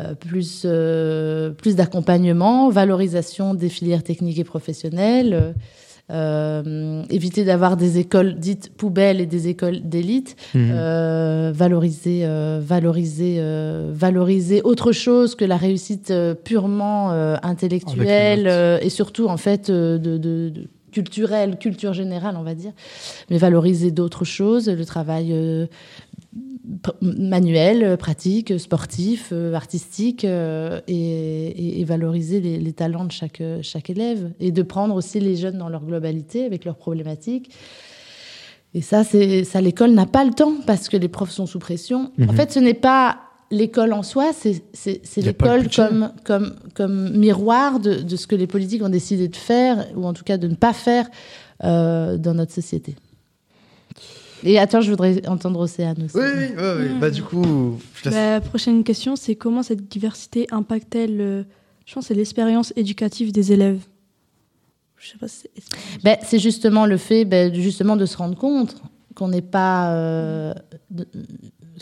Euh, 0.00 0.14
plus, 0.14 0.62
euh, 0.64 1.50
plus 1.50 1.76
d'accompagnement, 1.76 2.70
valorisation 2.70 3.52
des 3.52 3.68
filières 3.68 4.02
techniques 4.02 4.38
et 4.38 4.44
professionnelles. 4.44 5.54
Euh, 6.10 7.02
éviter 7.10 7.44
d'avoir 7.44 7.76
des 7.76 7.98
écoles 7.98 8.38
dites 8.38 8.74
poubelles 8.74 9.20
et 9.20 9.26
des 9.26 9.48
écoles 9.48 9.80
d'élite, 9.82 10.36
mmh. 10.54 10.72
valoriser, 11.52 12.26
valoriser, 12.60 13.40
valoriser 13.92 14.62
autre 14.62 14.92
chose 14.92 15.34
que 15.34 15.44
la 15.44 15.58
réussite 15.58 16.12
purement 16.42 17.10
intellectuelle 17.42 18.80
et 18.82 18.90
surtout 18.90 19.28
en 19.28 19.36
fait 19.36 19.70
de, 19.70 19.98
de, 19.98 20.16
de 20.16 20.68
culturelle, 20.90 21.58
culture 21.58 21.92
générale, 21.92 22.36
on 22.38 22.42
va 22.42 22.54
dire, 22.54 22.72
mais 23.30 23.38
valoriser 23.38 23.90
d'autres 23.90 24.24
choses, 24.24 24.68
le 24.68 24.84
travail 24.84 25.68
manuel, 27.00 27.96
pratique, 27.96 28.58
sportif, 28.58 29.30
euh, 29.32 29.54
artistique, 29.54 30.24
euh, 30.24 30.80
et, 30.86 31.84
valoriser 31.84 32.40
les, 32.40 32.72
talents 32.72 33.04
de 33.04 33.12
chaque, 33.12 33.42
chaque 33.62 33.90
élève, 33.90 34.30
et 34.38 34.52
de 34.52 34.62
prendre 34.62 34.94
aussi 34.94 35.18
les 35.20 35.36
jeunes 35.36 35.58
dans 35.58 35.68
leur 35.68 35.84
globalité, 35.84 36.44
avec 36.44 36.64
leurs 36.64 36.76
problématiques. 36.76 37.50
Et 38.74 38.80
ça, 38.80 39.04
c'est 39.04 39.44
ça, 39.44 39.60
l'école 39.60 39.90
n'a 39.92 40.06
pas 40.06 40.24
le 40.24 40.30
temps 40.30 40.54
parce 40.66 40.88
que 40.88 40.96
les 40.96 41.08
profs 41.08 41.32
sont 41.32 41.46
sous 41.46 41.58
pression. 41.58 42.12
En 42.18 42.32
mhm. 42.32 42.36
fait, 42.36 42.52
ce 42.52 42.58
n'est 42.58 42.72
pas 42.72 43.18
l'école 43.50 43.92
en 43.92 44.02
soi, 44.02 44.30
c'est 44.32 44.62
l'école 45.18 45.68
comme, 45.68 46.12
comme, 46.24 46.54
comme 46.74 47.16
miroir 47.16 47.80
de, 47.80 47.96
de, 47.96 48.16
ce 48.16 48.26
que 48.26 48.34
les 48.34 48.46
politiques 48.46 48.82
ont 48.82 48.88
décidé 48.88 49.28
de 49.28 49.36
faire, 49.36 49.86
ou 49.94 50.06
en 50.06 50.14
tout 50.14 50.24
cas 50.24 50.38
de 50.38 50.48
ne 50.48 50.54
pas 50.54 50.72
faire 50.72 51.06
euh, 51.64 52.16
dans 52.16 52.34
notre 52.34 52.52
société. 52.52 52.96
Et 54.44 54.58
attends, 54.58 54.80
je 54.80 54.90
voudrais 54.90 55.26
entendre 55.28 55.60
Océane 55.60 56.02
aussi. 56.04 56.16
Oui, 56.16 56.22
oui, 56.56 56.64
oui. 56.78 56.88
Bah, 56.98 57.10
du 57.10 57.22
coup. 57.22 57.78
La 58.04 58.40
prochaine 58.40 58.82
question, 58.84 59.16
c'est 59.16 59.36
comment 59.36 59.62
cette 59.62 59.88
diversité 59.88 60.46
impacte-t-elle, 60.50 61.20
euh, 61.20 61.44
je 61.86 61.94
pense, 61.94 62.10
l'expérience 62.10 62.72
éducative 62.76 63.32
des 63.32 63.52
élèves 63.52 63.80
Je 64.96 65.10
sais 65.10 65.18
pas 65.18 65.28
si 65.28 65.48
c'est. 65.54 66.02
Ben, 66.02 66.16
c'est 66.22 66.38
justement 66.38 66.86
le 66.86 66.96
fait 66.96 67.24
ben, 67.24 67.54
justement 67.54 67.96
de 67.96 68.06
se 68.06 68.16
rendre 68.16 68.36
compte 68.36 68.82
qu'on 69.14 69.28
n'est 69.28 69.42
pas. 69.42 69.94
Euh, 69.94 70.54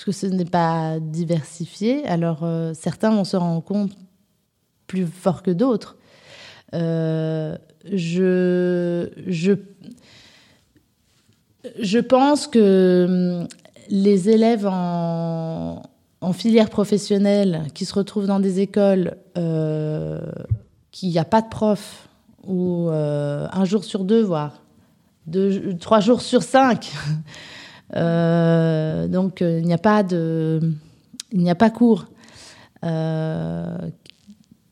que 0.05 0.13
ce 0.13 0.27
n'est 0.27 0.45
pas 0.45 0.99
diversifié. 1.01 2.07
Alors, 2.07 2.41
euh, 2.43 2.73
certains 2.75 3.11
vont 3.11 3.25
se 3.25 3.37
rendre 3.37 3.63
compte 3.63 3.93
plus 4.87 5.07
fort 5.07 5.43
que 5.43 5.51
d'autres. 5.51 5.97
je, 6.73 7.57
je 9.27 9.53
je 11.81 11.99
pense 11.99 12.47
que 12.47 13.41
hum, 13.41 13.49
les 13.89 14.31
élèves 14.31 14.67
en, 14.67 15.83
filière 16.33 16.71
professionnelle 16.71 17.65
qui 17.75 17.85
se 17.85 17.93
retrouvent 17.93 18.27
dans 18.27 18.39
des 18.39 18.61
écoles 18.61 19.17
euh, 19.37 20.21
qui 20.93 21.09
n'y 21.09 21.19
a 21.19 21.25
pas 21.25 21.43
de 21.43 21.49
prof, 21.49 22.09
ou 22.47 22.89
euh, 22.89 23.49
un 23.53 23.65
jour 23.65 23.83
sur 23.85 24.05
deux, 24.05 24.23
voire 24.23 24.63
trois 25.81 26.01
jours 26.01 26.23
sur 26.23 26.43
cinq, 26.43 26.93
euh, 27.97 29.09
donc 29.09 29.41
il 29.41 29.65
n'y 29.65 29.73
a 29.73 29.79
pas 29.79 30.03
de, 30.03 30.61
il 31.33 31.41
n'y 31.41 31.51
a 31.51 31.55
pas 31.57 31.71
cours, 31.71 32.07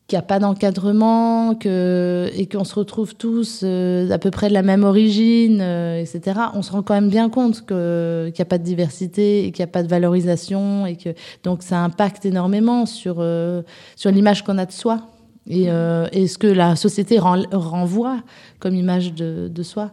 qu'il 0.09 0.17
n'y 0.17 0.23
a 0.23 0.23
pas 0.23 0.39
d'encadrement, 0.39 1.53
que, 1.53 2.29
et 2.35 2.47
qu'on 2.47 2.63
se 2.63 2.73
retrouve 2.73 3.15
tous 3.15 3.61
euh, 3.63 4.09
à 4.09 4.17
peu 4.17 4.31
près 4.31 4.49
de 4.49 4.53
la 4.53 4.63
même 4.63 4.83
origine, 4.83 5.59
euh, 5.61 6.01
etc., 6.01 6.39
on 6.55 6.63
se 6.63 6.71
rend 6.71 6.81
quand 6.81 6.95
même 6.95 7.09
bien 7.09 7.29
compte 7.29 7.65
qu'il 7.65 8.33
n'y 8.35 8.41
a 8.41 8.45
pas 8.45 8.57
de 8.57 8.63
diversité 8.63 9.45
et 9.45 9.51
qu'il 9.51 9.63
n'y 9.63 9.69
a 9.69 9.71
pas 9.71 9.83
de 9.83 9.87
valorisation. 9.87 10.87
Et 10.87 10.95
que, 10.95 11.09
donc 11.43 11.61
ça 11.61 11.79
impacte 11.83 12.25
énormément 12.25 12.87
sur, 12.87 13.17
euh, 13.19 13.61
sur 13.95 14.09
l'image 14.09 14.43
qu'on 14.43 14.57
a 14.57 14.65
de 14.65 14.71
soi 14.71 15.01
et, 15.47 15.67
et, 16.11 16.27
ce 16.27 16.37
que 16.37 16.47
la 16.47 16.75
société 16.75 17.17
renvoie 17.17 18.21
comme 18.59 18.75
image 18.75 19.13
de, 19.13 19.47
de 19.47 19.63
soi. 19.63 19.91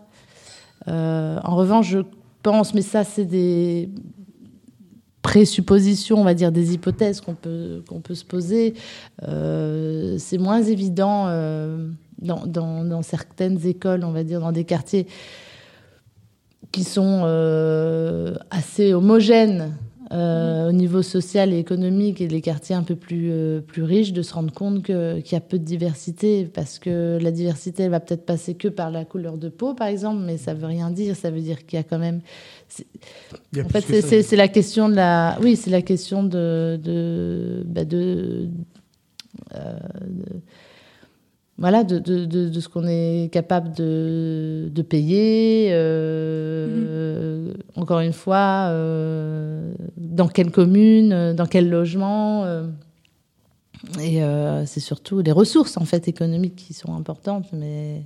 en 0.87 1.57
revanche, 1.57 1.88
je 1.88 2.00
pense, 2.42 2.74
mais 2.74 2.83
ça 2.83 3.05
c'est 3.05 3.24
des 3.24 3.88
présuppositions, 5.27 6.21
on 6.21 6.25
va 6.25 6.35
dire 6.35 6.53
des 6.53 6.73
hypothèses 6.73 7.21
qu'on 7.21 7.35
peut, 7.35 7.83
se 8.15 8.25
poser, 8.25 8.75
euh, 9.27 10.15
c'est 10.19 10.39
moins 10.39 10.62
évident 10.62 11.25
euh, 11.27 11.89
dans, 12.21 12.47
dans, 12.47 13.03
certaines 13.03 13.67
écoles, 13.67 14.05
on 14.05 14.12
va 14.12 14.23
dire, 14.23 14.39
dans 14.39 14.53
des 14.53 14.62
quartiers 14.62 15.09
qui 16.71 16.85
sont 16.85 17.23
euh, 17.25 18.37
assez 18.53 18.95
homogènes 18.95 19.77
euh, 20.12 20.69
au 20.69 20.73
niveau 20.73 21.03
social 21.03 21.53
et 21.53 21.59
économique 21.59 22.21
et 22.21 22.29
les 22.29 22.40
quartiers 22.40 22.77
un 22.77 22.85
peu 22.85 22.95
plus, 22.95 23.31
euh, 23.33 23.61
plus 23.61 23.83
riches, 23.83 24.12
de 24.12 24.23
se 24.23 24.33
rendre 24.35 24.53
compte 24.53 24.85
qu'il 24.85 25.33
y 25.33 25.35
a 25.35 25.40
peu 25.40 25.59
de 25.59 25.64
diversité, 25.64 26.45
parce 26.45 26.79
que 26.79 27.19
la 27.21 27.33
diversité, 27.33 27.85
elle 27.85 27.90
va 27.90 28.01
peut-être 28.01 28.25
passer 28.25 28.55
que 28.55 28.69
par 28.69 28.90
la 28.90 29.05
couleur 29.05 29.37
de 29.37 29.49
peau, 29.49 29.75
par 29.75 29.88
exemple, 29.88 30.23
mais 30.25 30.37
ça 30.37 30.55
veut 30.55 30.66
rien 30.66 30.90
dire. 30.90 31.16
Ça 31.16 31.31
veut 31.31 31.40
dire 31.40 31.66
qu'il 31.66 31.77
y 31.77 31.81
a 31.81 31.83
quand 31.83 31.99
même. 31.99 32.21
En 33.59 33.69
fait, 33.69 34.23
c'est 34.23 34.37
la 34.37 34.49
question 34.49 34.88
de 34.88 34.95
la. 34.95 35.38
Oui, 35.42 35.57
c'est 35.57 35.71
la 35.71 35.83
question 35.83 36.23
de. 36.23 36.79
de, 36.83 37.64
bah 37.66 37.85
de, 37.85 38.49
euh, 39.55 39.79
de 40.07 40.40
voilà, 41.59 41.85
de, 41.85 41.99
de, 41.99 42.27
de, 42.27 42.61
ce 42.61 42.69
qu'on 42.69 42.87
est 42.87 43.31
capable 43.33 43.73
de, 43.73 44.69
de 44.71 44.83
payer, 44.83 45.69
euh, 45.71 47.55
encore 47.77 48.01
une 48.01 48.12
fois, 48.12 48.69
euh, 48.69 49.73
dans 49.97 50.29
quelle 50.29 50.51
commune, 50.51 51.33
dans 51.33 51.47
quel 51.47 51.71
logement. 51.71 52.45
Euh, 52.45 52.66
et 54.03 54.21
c'est 54.66 54.81
surtout 54.81 55.21
les 55.21 55.33
ressources 55.33 55.77
en 55.77 55.85
fait 55.85 56.09
économiques 56.09 56.57
qui 56.57 56.75
sont 56.75 56.95
importantes, 56.95 57.47
mais, 57.53 58.03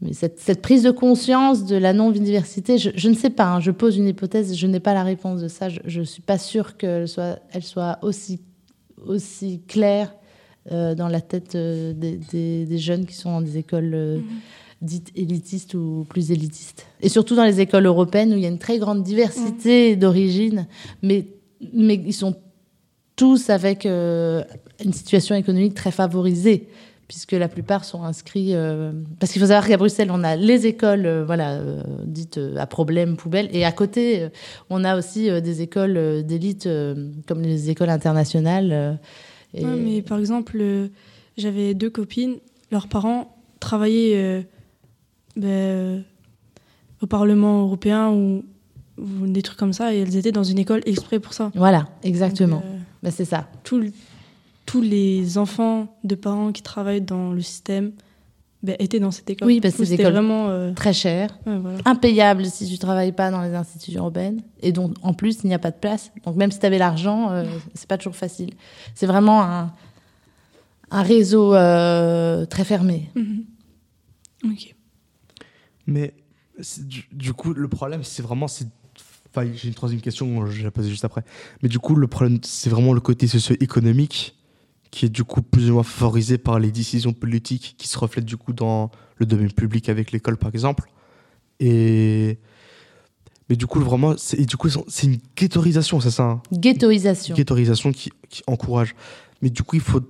mais 0.00 0.12
cette, 0.12 0.38
cette 0.38 0.62
prise 0.62 0.82
de 0.84 0.90
conscience 0.90 1.64
de 1.64 1.76
la 1.76 1.92
non-biodiversité, 1.92 2.78
je, 2.78 2.90
je, 2.94 3.08
ne 3.08 3.14
sais 3.14 3.30
pas, 3.30 3.46
hein, 3.46 3.60
je 3.60 3.70
pose 3.70 3.96
une 3.96 4.06
hypothèse, 4.06 4.54
je 4.54 4.66
n'ai 4.66 4.80
pas 4.80 4.94
la 4.94 5.02
réponse 5.02 5.40
de 5.40 5.48
ça, 5.48 5.68
je 5.68 6.00
ne 6.00 6.04
suis 6.04 6.22
pas 6.22 6.38
sûre 6.38 6.76
qu'elle 6.76 7.08
soit, 7.08 7.38
elle 7.52 7.64
soit 7.64 7.98
aussi, 8.02 8.40
aussi 9.04 9.62
claire 9.66 10.12
euh, 10.70 10.94
dans 10.94 11.08
la 11.08 11.22
tête 11.22 11.54
euh, 11.54 11.94
des, 11.94 12.78
jeunes 12.78 13.06
qui 13.06 13.14
sont 13.14 13.30
dans 13.30 13.40
des 13.40 13.56
écoles 13.56 13.92
euh, 13.94 14.18
mhm. 14.18 14.24
dites 14.82 15.10
élitistes 15.14 15.72
ou 15.74 16.04
plus 16.08 16.30
élitistes. 16.30 16.86
Et 17.00 17.08
surtout 17.08 17.34
dans 17.34 17.44
les 17.44 17.60
écoles 17.60 17.86
européennes 17.86 18.34
où 18.34 18.36
il 18.36 18.42
y 18.42 18.46
a 18.46 18.50
une 18.50 18.58
très 18.58 18.78
grande 18.78 19.02
diversité 19.02 19.94
mhm. 19.94 20.00
d'origine, 20.00 20.66
mais, 21.02 21.26
mais 21.72 21.94
ils 21.94 22.12
sont 22.12 22.36
tous 23.16 23.48
avec 23.50 23.84
une 23.84 24.92
situation 24.92 25.34
économique 25.34 25.74
très 25.74 25.90
favorisée 25.90 26.68
puisque 27.08 27.32
la 27.32 27.48
plupart 27.48 27.84
sont 27.84 28.04
inscrits. 28.04 28.54
parce 29.18 29.32
qu'il 29.32 29.40
faut 29.40 29.48
savoir 29.48 29.66
qu'à 29.66 29.78
Bruxelles, 29.78 30.10
on 30.12 30.22
a 30.22 30.36
les 30.36 30.66
écoles, 30.66 31.24
voilà, 31.26 31.58
dites 32.04 32.38
à 32.58 32.66
problème 32.66 33.16
poubelle, 33.16 33.48
et 33.50 33.64
à 33.64 33.72
côté, 33.72 34.28
on 34.68 34.84
a 34.84 34.96
aussi 34.96 35.28
des 35.40 35.62
écoles 35.62 36.22
d'élite, 36.22 36.68
comme 37.26 37.40
les 37.40 37.70
écoles 37.70 37.88
internationales, 37.88 39.00
mais 39.54 40.02
par 40.02 40.18
exemple, 40.18 40.56
euh, 40.60 40.88
j'avais 41.36 41.74
deux 41.74 41.90
copines, 41.90 42.36
leurs 42.70 42.88
parents 42.88 43.36
travaillaient 43.60 44.16
euh, 44.16 44.42
ben, 45.36 45.48
euh, 45.48 46.00
au 47.02 47.06
Parlement 47.06 47.62
européen 47.62 48.10
ou, 48.10 48.44
des 48.98 49.42
trucs 49.42 49.58
comme 49.58 49.72
ça, 49.72 49.94
et 49.94 49.98
elles 49.98 50.16
étaient 50.16 50.32
dans 50.32 50.42
une 50.42 50.58
école 50.58 50.80
exprès 50.84 51.20
pour 51.20 51.32
ça. 51.32 51.52
Voilà, 51.54 51.88
exactement. 52.02 52.62
Ben, 53.02 53.12
c'est 53.12 53.24
ça. 53.24 53.48
tous 53.62 54.82
les 54.82 55.38
enfants 55.38 55.96
de 56.02 56.16
parents 56.16 56.50
qui 56.50 56.62
travaillent 56.62 57.00
dans 57.00 57.32
le 57.32 57.40
système 57.40 57.92
ben, 58.62 58.74
étaient 58.80 58.98
dans 59.00 59.10
cette 59.12 59.30
école. 59.30 59.46
Oui, 59.46 59.60
parce 59.60 59.74
que 59.76 59.84
c'est 59.84 59.96
vraiment. 60.02 60.48
euh, 60.48 60.72
Très 60.72 60.92
cher, 60.92 61.38
ouais, 61.46 61.58
voilà. 61.58 61.78
impayable 61.84 62.44
si 62.46 62.68
tu 62.68 62.78
travailles 62.78 63.12
pas 63.12 63.30
dans 63.30 63.42
les 63.42 63.54
institutions 63.54 64.02
urbaines, 64.04 64.42
et 64.62 64.72
donc 64.72 64.94
en 65.02 65.14
plus 65.14 65.38
il 65.44 65.46
n'y 65.48 65.54
a 65.54 65.58
pas 65.58 65.70
de 65.70 65.76
place. 65.78 66.10
Donc 66.24 66.36
même 66.36 66.50
si 66.50 66.58
tu 66.58 66.66
avais 66.66 66.78
l'argent, 66.78 67.30
euh, 67.30 67.44
c'est 67.74 67.88
pas 67.88 67.98
toujours 67.98 68.16
facile. 68.16 68.50
C'est 68.94 69.06
vraiment 69.06 69.42
un, 69.42 69.72
un 70.90 71.02
réseau 71.02 71.54
euh, 71.54 72.46
très 72.46 72.64
fermé. 72.64 73.10
Mhm. 73.14 73.44
Ok. 74.44 74.74
Mais 75.86 76.12
du, 76.78 77.04
du 77.12 77.32
coup, 77.32 77.52
le 77.54 77.68
problème, 77.68 78.02
c'est 78.04 78.22
vraiment. 78.22 78.48
c'est- 78.48 78.66
Enfin, 79.30 79.46
j'ai 79.54 79.68
une 79.68 79.74
troisième 79.74 80.00
question, 80.00 80.46
je 80.46 80.56
vais 80.58 80.62
la 80.64 80.70
poser 80.70 80.88
juste 80.88 81.04
après. 81.04 81.22
Mais 81.62 81.68
du 81.68 81.78
coup, 81.78 81.94
le 81.94 82.06
problème, 82.06 82.38
c'est 82.42 82.70
vraiment 82.70 82.94
le 82.94 83.00
côté 83.00 83.26
socio-économique 83.26 84.34
qui 84.90 85.06
est 85.06 85.08
du 85.08 85.24
coup 85.24 85.42
plus 85.42 85.70
ou 85.70 85.74
moins 85.74 85.82
favorisé 85.82 86.38
par 86.38 86.58
les 86.58 86.70
décisions 86.70 87.12
politiques 87.12 87.74
qui 87.78 87.88
se 87.88 87.98
reflètent 87.98 88.24
du 88.24 88.36
coup 88.36 88.52
dans 88.52 88.90
le 89.16 89.26
domaine 89.26 89.52
public 89.52 89.88
avec 89.88 90.12
l'école, 90.12 90.36
par 90.36 90.50
exemple. 90.50 90.90
Et. 91.60 92.38
Mais 93.50 93.56
du 93.56 93.66
coup, 93.66 93.80
vraiment, 93.80 94.14
c'est 94.18 94.44
du 94.44 94.56
coup, 94.58 94.68
c'est 94.68 95.06
une 95.06 95.18
ghettoisation, 95.34 96.00
c'est 96.00 96.10
ça 96.10 96.24
hein? 96.24 96.42
Ghettoisation. 96.52 97.34
ghettoisation 97.34 97.92
qui, 97.92 98.10
qui 98.28 98.42
encourage. 98.46 98.94
Mais 99.40 99.50
du 99.50 99.62
coup, 99.62 99.76
il 99.76 99.82
faut. 99.82 100.00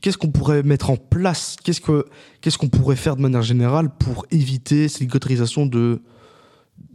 Qu'est-ce 0.00 0.18
qu'on 0.18 0.30
pourrait 0.30 0.64
mettre 0.64 0.90
en 0.90 0.96
place? 0.96 1.56
Qu'est-ce 1.62 1.80
que 1.80 2.06
qu'est-ce 2.40 2.58
qu'on 2.58 2.68
pourrait 2.68 2.96
faire 2.96 3.14
de 3.14 3.22
manière 3.22 3.42
générale 3.42 3.90
pour 3.90 4.26
éviter 4.32 4.88
cette 4.88 5.06
ghettoisation 5.06 5.66
de, 5.66 6.02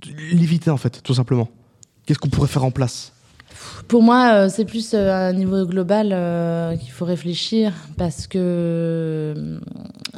de 0.01 0.11
l'éviter 0.31 0.69
en 0.69 0.77
fait, 0.77 1.01
tout 1.01 1.13
simplement? 1.13 1.49
Qu'est-ce 2.05 2.19
qu'on 2.19 2.29
pourrait 2.29 2.49
faire 2.49 2.65
en 2.65 2.71
place? 2.71 3.12
Pour 3.87 4.01
moi, 4.01 4.33
euh, 4.33 4.49
c'est 4.49 4.65
plus 4.65 4.93
euh, 4.93 5.11
à 5.11 5.27
un 5.27 5.33
niveau 5.33 5.65
global 5.65 6.09
euh, 6.11 6.75
qu'il 6.77 6.91
faut 6.91 7.05
réfléchir 7.05 7.73
parce 7.97 8.27
que 8.27 9.59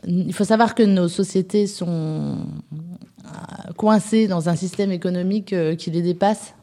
il 0.07 0.33
faut 0.33 0.43
savoir 0.43 0.75
que 0.75 0.83
nos 0.83 1.07
sociétés 1.07 1.67
sont 1.67 2.37
coincées 3.75 4.27
dans 4.27 4.49
un 4.49 4.55
système 4.55 4.91
économique 4.91 5.55
qui 5.77 5.91
les 5.91 6.01
dépasse. 6.01 6.53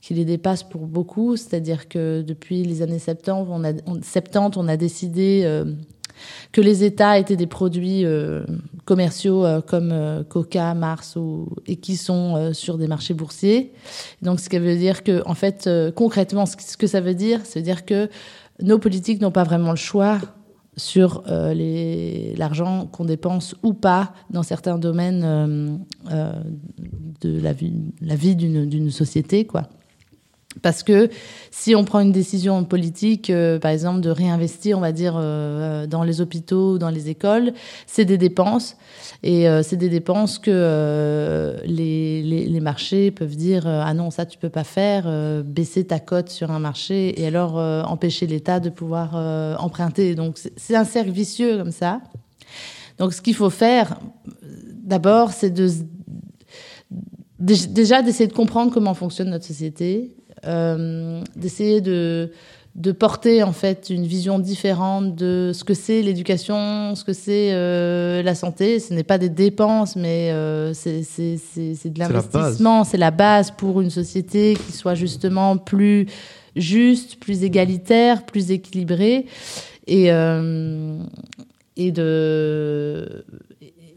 qui 0.00 0.14
les 0.14 0.24
dépasse 0.24 0.62
pour 0.64 0.86
beaucoup, 0.86 1.36
c'est-à-dire 1.36 1.88
que 1.88 2.22
depuis 2.22 2.64
les 2.64 2.82
années 2.82 2.98
70, 2.98 3.30
on 3.50 3.64
a, 3.64 3.72
on, 3.86 4.02
70, 4.02 4.56
on 4.56 4.66
a 4.66 4.76
décidé 4.76 5.62
que 6.52 6.60
les 6.60 6.84
États 6.84 7.18
étaient 7.18 7.36
des 7.36 7.46
produits 7.46 8.04
euh, 8.04 8.44
commerciaux 8.84 9.44
euh, 9.44 9.60
comme 9.60 9.90
euh, 9.92 10.22
Coca, 10.22 10.74
Mars 10.74 11.16
et 11.66 11.76
qui 11.76 11.96
sont 11.96 12.52
sur 12.52 12.78
des 12.78 12.86
marchés 12.86 13.14
boursiers. 13.14 13.72
Donc, 14.22 14.40
ce 14.40 14.48
qui 14.48 14.58
veut 14.58 14.76
dire 14.76 15.02
que, 15.02 15.22
en 15.26 15.34
fait, 15.34 15.68
concrètement, 15.94 16.46
ce 16.46 16.76
que, 16.76 16.86
ça 16.86 17.00
veut 17.00 17.14
dire, 17.14 17.40
c'est 17.44 17.62
dire 17.62 17.84
que 17.84 18.08
nos 18.60 18.78
politiques 18.78 19.20
n'ont 19.20 19.30
pas 19.30 19.44
vraiment 19.44 19.70
le 19.70 19.76
choix 19.76 20.18
sur 20.76 21.22
l'argent 21.26 22.86
qu'on 22.86 23.04
dépense 23.04 23.54
ou 23.62 23.74
pas 23.74 24.14
dans 24.30 24.42
certains 24.42 24.78
domaines 24.78 25.80
de 27.20 27.40
la 27.40 27.52
vie, 27.52 27.92
la 28.00 28.14
vie 28.14 28.36
d'une 28.36 28.90
société, 28.90 29.46
quoi. 29.46 29.68
Parce 30.60 30.82
que 30.82 31.08
si 31.50 31.74
on 31.74 31.84
prend 31.84 32.00
une 32.00 32.12
décision 32.12 32.62
politique, 32.64 33.30
euh, 33.30 33.58
par 33.58 33.70
exemple, 33.70 34.00
de 34.00 34.10
réinvestir, 34.10 34.76
on 34.76 34.82
va 34.82 34.92
dire, 34.92 35.14
euh, 35.16 35.86
dans 35.86 36.02
les 36.02 36.20
hôpitaux 36.20 36.74
ou 36.74 36.78
dans 36.78 36.90
les 36.90 37.08
écoles, 37.08 37.54
c'est 37.86 38.04
des 38.04 38.18
dépenses. 38.18 38.76
Et 39.22 39.48
euh, 39.48 39.62
c'est 39.62 39.76
des 39.78 39.88
dépenses 39.88 40.38
que 40.38 40.50
euh, 40.52 41.58
les, 41.64 42.22
les, 42.22 42.46
les 42.46 42.60
marchés 42.60 43.10
peuvent 43.10 43.34
dire 43.36 43.66
euh, 43.66 43.82
Ah 43.82 43.94
non, 43.94 44.10
ça, 44.10 44.26
tu 44.26 44.36
peux 44.36 44.50
pas 44.50 44.64
faire, 44.64 45.04
euh, 45.06 45.42
baisser 45.42 45.84
ta 45.86 45.98
cote 46.00 46.28
sur 46.28 46.50
un 46.50 46.58
marché 46.58 47.18
et 47.20 47.26
alors 47.26 47.58
euh, 47.58 47.82
empêcher 47.84 48.26
l'État 48.26 48.60
de 48.60 48.68
pouvoir 48.68 49.12
euh, 49.14 49.56
emprunter. 49.56 50.14
Donc, 50.14 50.36
c'est- 50.56 50.74
un 50.76 50.84
cercle 50.84 51.10
vicieux 51.12 51.56
comme 51.56 51.72
ça. 51.72 52.00
Donc, 52.98 53.14
ce 53.14 53.22
qu'il 53.22 53.34
faut 53.34 53.50
faire, 53.50 53.98
d'abord, 54.82 55.32
c'est 55.32 55.50
de 55.50 55.68
déjà 57.38 58.02
d'essayer 58.02 58.28
de 58.28 58.32
comprendre 58.32 58.72
comment 58.72 58.94
fonctionne 58.94 59.30
notre 59.30 59.44
société, 59.44 60.14
euh, 60.20 60.21
d'essayer 60.44 61.80
de, 61.80 62.30
de 62.74 62.90
porter 62.92 63.42
en 63.42 63.52
fait 63.52 63.90
une 63.90 64.06
vision 64.06 64.38
différente 64.38 65.14
de 65.14 65.52
ce 65.52 65.62
que 65.62 65.74
c'est 65.74 66.00
l'éducation, 66.02 66.94
ce 66.94 67.04
que 67.04 67.12
c'est 67.12 67.50
euh, 67.52 68.22
la 68.22 68.34
santé. 68.34 68.80
Ce 68.80 68.94
n'est 68.94 69.02
pas 69.02 69.18
des 69.18 69.28
dépenses, 69.28 69.94
mais 69.94 70.30
euh, 70.32 70.72
c'est 70.72 71.00
de 71.00 71.98
l'investissement, 71.98 72.84
c'est 72.84 72.96
la 72.96 73.10
base 73.10 73.50
pour 73.50 73.80
une 73.82 73.90
société 73.90 74.56
qui 74.66 74.72
soit 74.72 74.94
justement 74.94 75.58
plus 75.58 76.06
juste, 76.56 77.16
plus 77.20 77.44
égalitaire, 77.44 78.24
plus 78.24 78.50
équilibrée. 78.50 79.26
Et, 79.86 80.12
euh, 80.12 80.96
et 81.76 81.90
de 81.92 83.24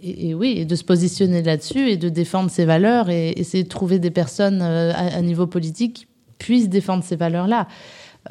et, 0.02 0.30
et 0.30 0.34
oui, 0.34 0.56
et 0.58 0.66
de 0.66 0.76
se 0.76 0.84
positionner 0.84 1.44
là-dessus 1.44 1.90
et 1.90 1.98
de 1.98 2.10
défendre 2.10 2.50
ses 2.50 2.66
valeurs 2.66 3.10
et 3.10 3.30
essayer 3.38 3.64
de 3.64 3.70
trouver 3.70 4.00
des 4.00 4.12
personnes 4.12 4.62
euh, 4.62 4.92
à, 4.94 5.16
à 5.16 5.22
niveau 5.22 5.48
politique 5.48 6.08
qui 6.40 6.46
puissent 6.46 6.70
défendre 6.70 7.04
ces 7.04 7.16
valeurs-là. 7.16 7.68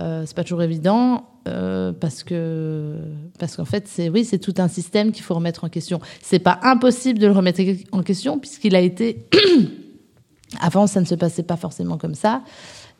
Euh, 0.00 0.24
c'est 0.26 0.34
pas 0.34 0.42
toujours 0.42 0.62
évident 0.62 1.28
euh, 1.46 1.92
parce 1.92 2.24
que 2.24 2.96
parce 3.38 3.54
qu'en 3.56 3.64
fait 3.64 3.86
c'est 3.86 4.08
oui 4.08 4.24
c'est 4.24 4.38
tout 4.38 4.54
un 4.58 4.66
système 4.66 5.12
qu'il 5.12 5.22
faut 5.22 5.34
remettre 5.34 5.62
en 5.64 5.68
question. 5.68 6.00
C'est 6.20 6.40
pas 6.40 6.58
impossible 6.62 7.18
de 7.20 7.26
le 7.28 7.32
remettre 7.32 7.60
en 7.92 8.02
question 8.02 8.38
puisqu'il 8.40 8.74
a 8.74 8.80
été 8.80 9.26
avant 10.60 10.86
ça 10.86 11.00
ne 11.00 11.04
se 11.06 11.14
passait 11.14 11.42
pas 11.42 11.56
forcément 11.56 11.96
comme 11.98 12.14
ça. 12.14 12.42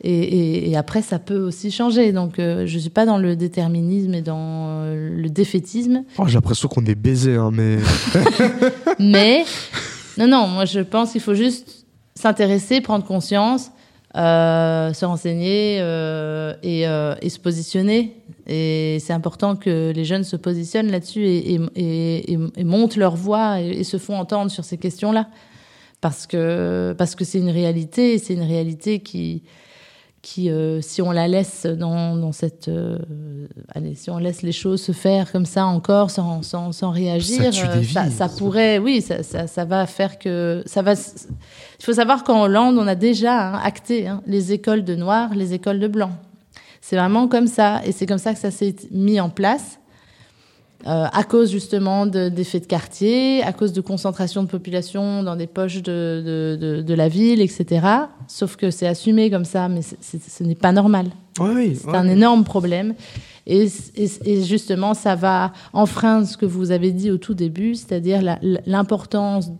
Et, 0.03 0.11
et- 0.13 0.69
et 0.71 0.75
après, 0.75 1.01
ça 1.01 1.19
peut 1.19 1.39
aussi 1.39 1.71
changer. 1.71 2.11
Donc, 2.11 2.37
euh, 2.37 2.65
je 2.65 2.77
suis 2.77 2.89
pas 2.89 3.05
dans 3.05 3.17
le 3.17 3.37
déterminisme 3.37 4.13
et 4.13 4.21
dans 4.21 4.81
euh, 4.81 5.09
le 5.09 5.29
défaitisme. 5.29 6.03
Oh, 6.17 6.23
J'ai 6.27 6.33
l'impression 6.33 6.67
qu'on 6.67 6.85
est 6.85 6.95
baisé, 6.95 7.35
hein, 7.35 7.49
mais. 7.53 7.77
Mais 8.99 9.45
non, 10.17 10.27
non, 10.27 10.47
moi 10.47 10.65
je 10.65 10.81
pense 10.81 11.11
qu'il 11.13 11.21
faut 11.21 11.33
juste 11.33 11.85
s'intéresser, 12.15 12.81
prendre 12.81 13.05
conscience, 13.05 13.71
se 14.15 15.05
renseigner 15.05 15.79
euh, 15.81 16.53
et, 16.63 16.87
euh, 16.87 17.15
et 17.21 17.29
se 17.29 17.39
positionner. 17.39 18.15
Et 18.47 18.97
c'est 19.01 19.13
important 19.13 19.55
que 19.55 19.91
les 19.93 20.05
jeunes 20.05 20.23
se 20.23 20.35
positionnent 20.35 20.91
là-dessus 20.91 21.25
et, 21.25 22.63
montent 22.63 22.95
leur 22.95 23.15
voix 23.15 23.59
et, 23.59 23.83
se 23.83 23.97
font 23.97 24.17
entendre 24.17 24.51
sur 24.51 24.63
ces 24.63 24.77
questions-là. 24.77 25.27
Parce 26.01 26.27
que 26.27 26.93
parce 26.97 27.15
que 27.15 27.25
c'est 27.25 27.39
une 27.39 27.49
réalité, 27.49 28.19
c'est 28.19 28.35
une 28.35 28.43
réalité 28.43 28.99
qui 28.99 29.41
qui, 30.25 30.49
euh, 30.49 30.81
si 30.81 31.03
on 31.03 31.11
la 31.11 31.27
laisse 31.27 31.67
dans, 31.67 32.15
dans 32.15 32.31
cette, 32.31 32.67
euh, 32.67 32.97
allez, 33.75 33.93
si 33.93 34.09
on 34.09 34.17
laisse 34.17 34.41
les 34.41 34.51
choses 34.51 34.81
se 34.81 34.91
faire 34.91 35.31
comme 35.31 35.45
ça 35.45 35.67
encore 35.67 36.09
sans, 36.09 36.41
sans, 36.41 36.71
sans 36.71 36.89
réagir, 36.89 37.51
des 37.51 37.59
euh, 37.59 37.79
vies. 37.79 37.93
ça, 37.93 38.09
ça 38.09 38.27
pourrait, 38.27 38.79
oui, 38.79 39.01
ça, 39.01 39.21
ça, 39.21 39.45
ça 39.45 39.65
va 39.65 39.85
faire 39.85 40.17
que, 40.17 40.63
ça 40.65 40.81
va. 40.81 40.93
Il 40.93 41.85
faut 41.85 41.93
savoir 41.93 42.23
qu'en 42.23 42.41
Hollande, 42.41 42.75
on 42.79 42.87
a 42.87 42.95
déjà 42.95 43.49
hein, 43.49 43.61
acté 43.63 44.07
hein, 44.07 44.23
les 44.25 44.51
écoles 44.51 44.83
de 44.83 44.95
noirs, 44.95 45.35
les 45.35 45.53
écoles 45.53 45.79
de 45.79 45.87
blancs. 45.87 46.13
C'est 46.81 46.95
vraiment 46.95 47.27
comme 47.27 47.47
ça, 47.47 47.81
et 47.85 47.91
c'est 47.91 48.07
comme 48.07 48.17
ça 48.17 48.33
que 48.33 48.39
ça 48.39 48.49
s'est 48.49 48.75
mis 48.89 49.19
en 49.19 49.29
place. 49.29 49.79
Euh, 50.87 51.05
à 51.11 51.23
cause 51.23 51.51
justement 51.51 52.05
de- 52.05 52.29
d'effets 52.29 52.59
de 52.59 52.65
quartier, 52.65 53.41
à 53.43 53.53
cause 53.53 53.73
de 53.73 53.81
concentration 53.81 54.43
de 54.43 54.47
population 54.47 55.23
dans 55.23 55.35
des 55.35 55.47
poches 55.47 55.81
de, 55.81 56.57
de, 56.85 56.93
la 56.93 57.07
ville, 57.07 57.41
etc. 57.41 57.85
Sauf 58.27 58.55
que 58.55 58.69
c'est 58.71 58.85
assumé 58.87 59.29
comme 59.31 59.45
ça, 59.45 59.67
mais 59.67 59.81
ce 59.81 60.43
n'est 60.43 60.55
pas 60.55 60.71
normal. 60.71 61.07
Oui. 61.39 61.75
C'est 61.75 61.89
un 61.95 62.07
énorme 62.07 62.43
problème. 62.43 62.93
Et, 63.47 63.67
et- 63.95 64.09
et 64.25 64.43
justement, 64.43 64.93
ça 64.93 65.15
va 65.15 65.53
enfreindre 65.73 66.27
ce 66.27 66.37
que 66.37 66.45
vous 66.45 66.71
avez 66.71 66.91
dit 66.91 67.11
au 67.11 67.17
tout 67.17 67.33
début, 67.33 67.75
c'est-à-dire 67.75 68.21
l'importance 68.65 69.51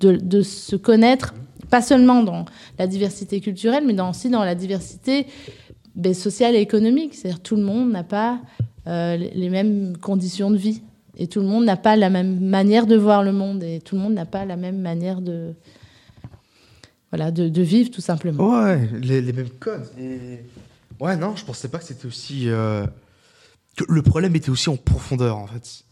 de, 0.00 0.16
de 0.16 0.42
se 0.42 0.76
connaître, 0.76 1.34
pas 1.70 1.80
seulement 1.82 2.22
dans 2.22 2.44
la 2.78 2.86
diversité 2.86 3.40
culturelle, 3.40 3.84
mais 3.86 3.94
dans- 3.94 4.10
aussi 4.10 4.28
dans 4.30 4.44
la 4.44 4.54
diversité 4.54 5.26
ben, 5.94 6.12
sociale 6.14 6.54
et 6.54 6.60
économique. 6.60 7.14
C'est-à-dire 7.14 7.40
tout 7.40 7.56
le 7.56 7.62
monde 7.62 7.90
n'a 7.90 8.02
pas 8.04 8.38
euh, 8.86 9.16
les 9.16 9.48
mêmes 9.48 9.96
conditions 9.96 10.50
de 10.50 10.56
vie. 10.56 10.82
Et 11.16 11.26
tout 11.26 11.40
le 11.40 11.46
monde 11.46 11.64
n'a 11.64 11.76
pas 11.76 11.96
la 11.96 12.10
même 12.10 12.40
manière 12.40 12.86
de 12.86 12.96
voir 12.96 13.22
le 13.22 13.32
monde. 13.32 13.62
Et 13.62 13.80
tout 13.80 13.96
le 13.96 14.02
monde 14.02 14.14
n'a 14.14 14.26
pas 14.26 14.44
la 14.44 14.56
même 14.56 14.80
manière 14.80 15.20
de, 15.20 15.54
voilà, 17.10 17.30
de, 17.30 17.62
vivre, 17.62 17.90
tout 17.90 18.00
simplement. 18.00 18.62
Ouais, 18.62 18.88
les, 19.00 19.32
mêmes 19.32 19.50
codes. 19.50 19.86
Et... 19.98 20.38
Ouais, 20.98 21.16
non, 21.16 21.36
je 21.36 21.44
pensais 21.44 21.68
pas 21.68 21.78
que 21.78 21.84
c'était 21.84 22.06
aussi. 22.06 22.48
euh, 22.48 22.86
le 23.88 24.02
problème 24.02 24.34
était 24.34 24.50
aussi 24.50 24.70
en 24.70 24.76
profondeur, 24.76 25.36
en 25.36 25.46
fait. 25.46 25.84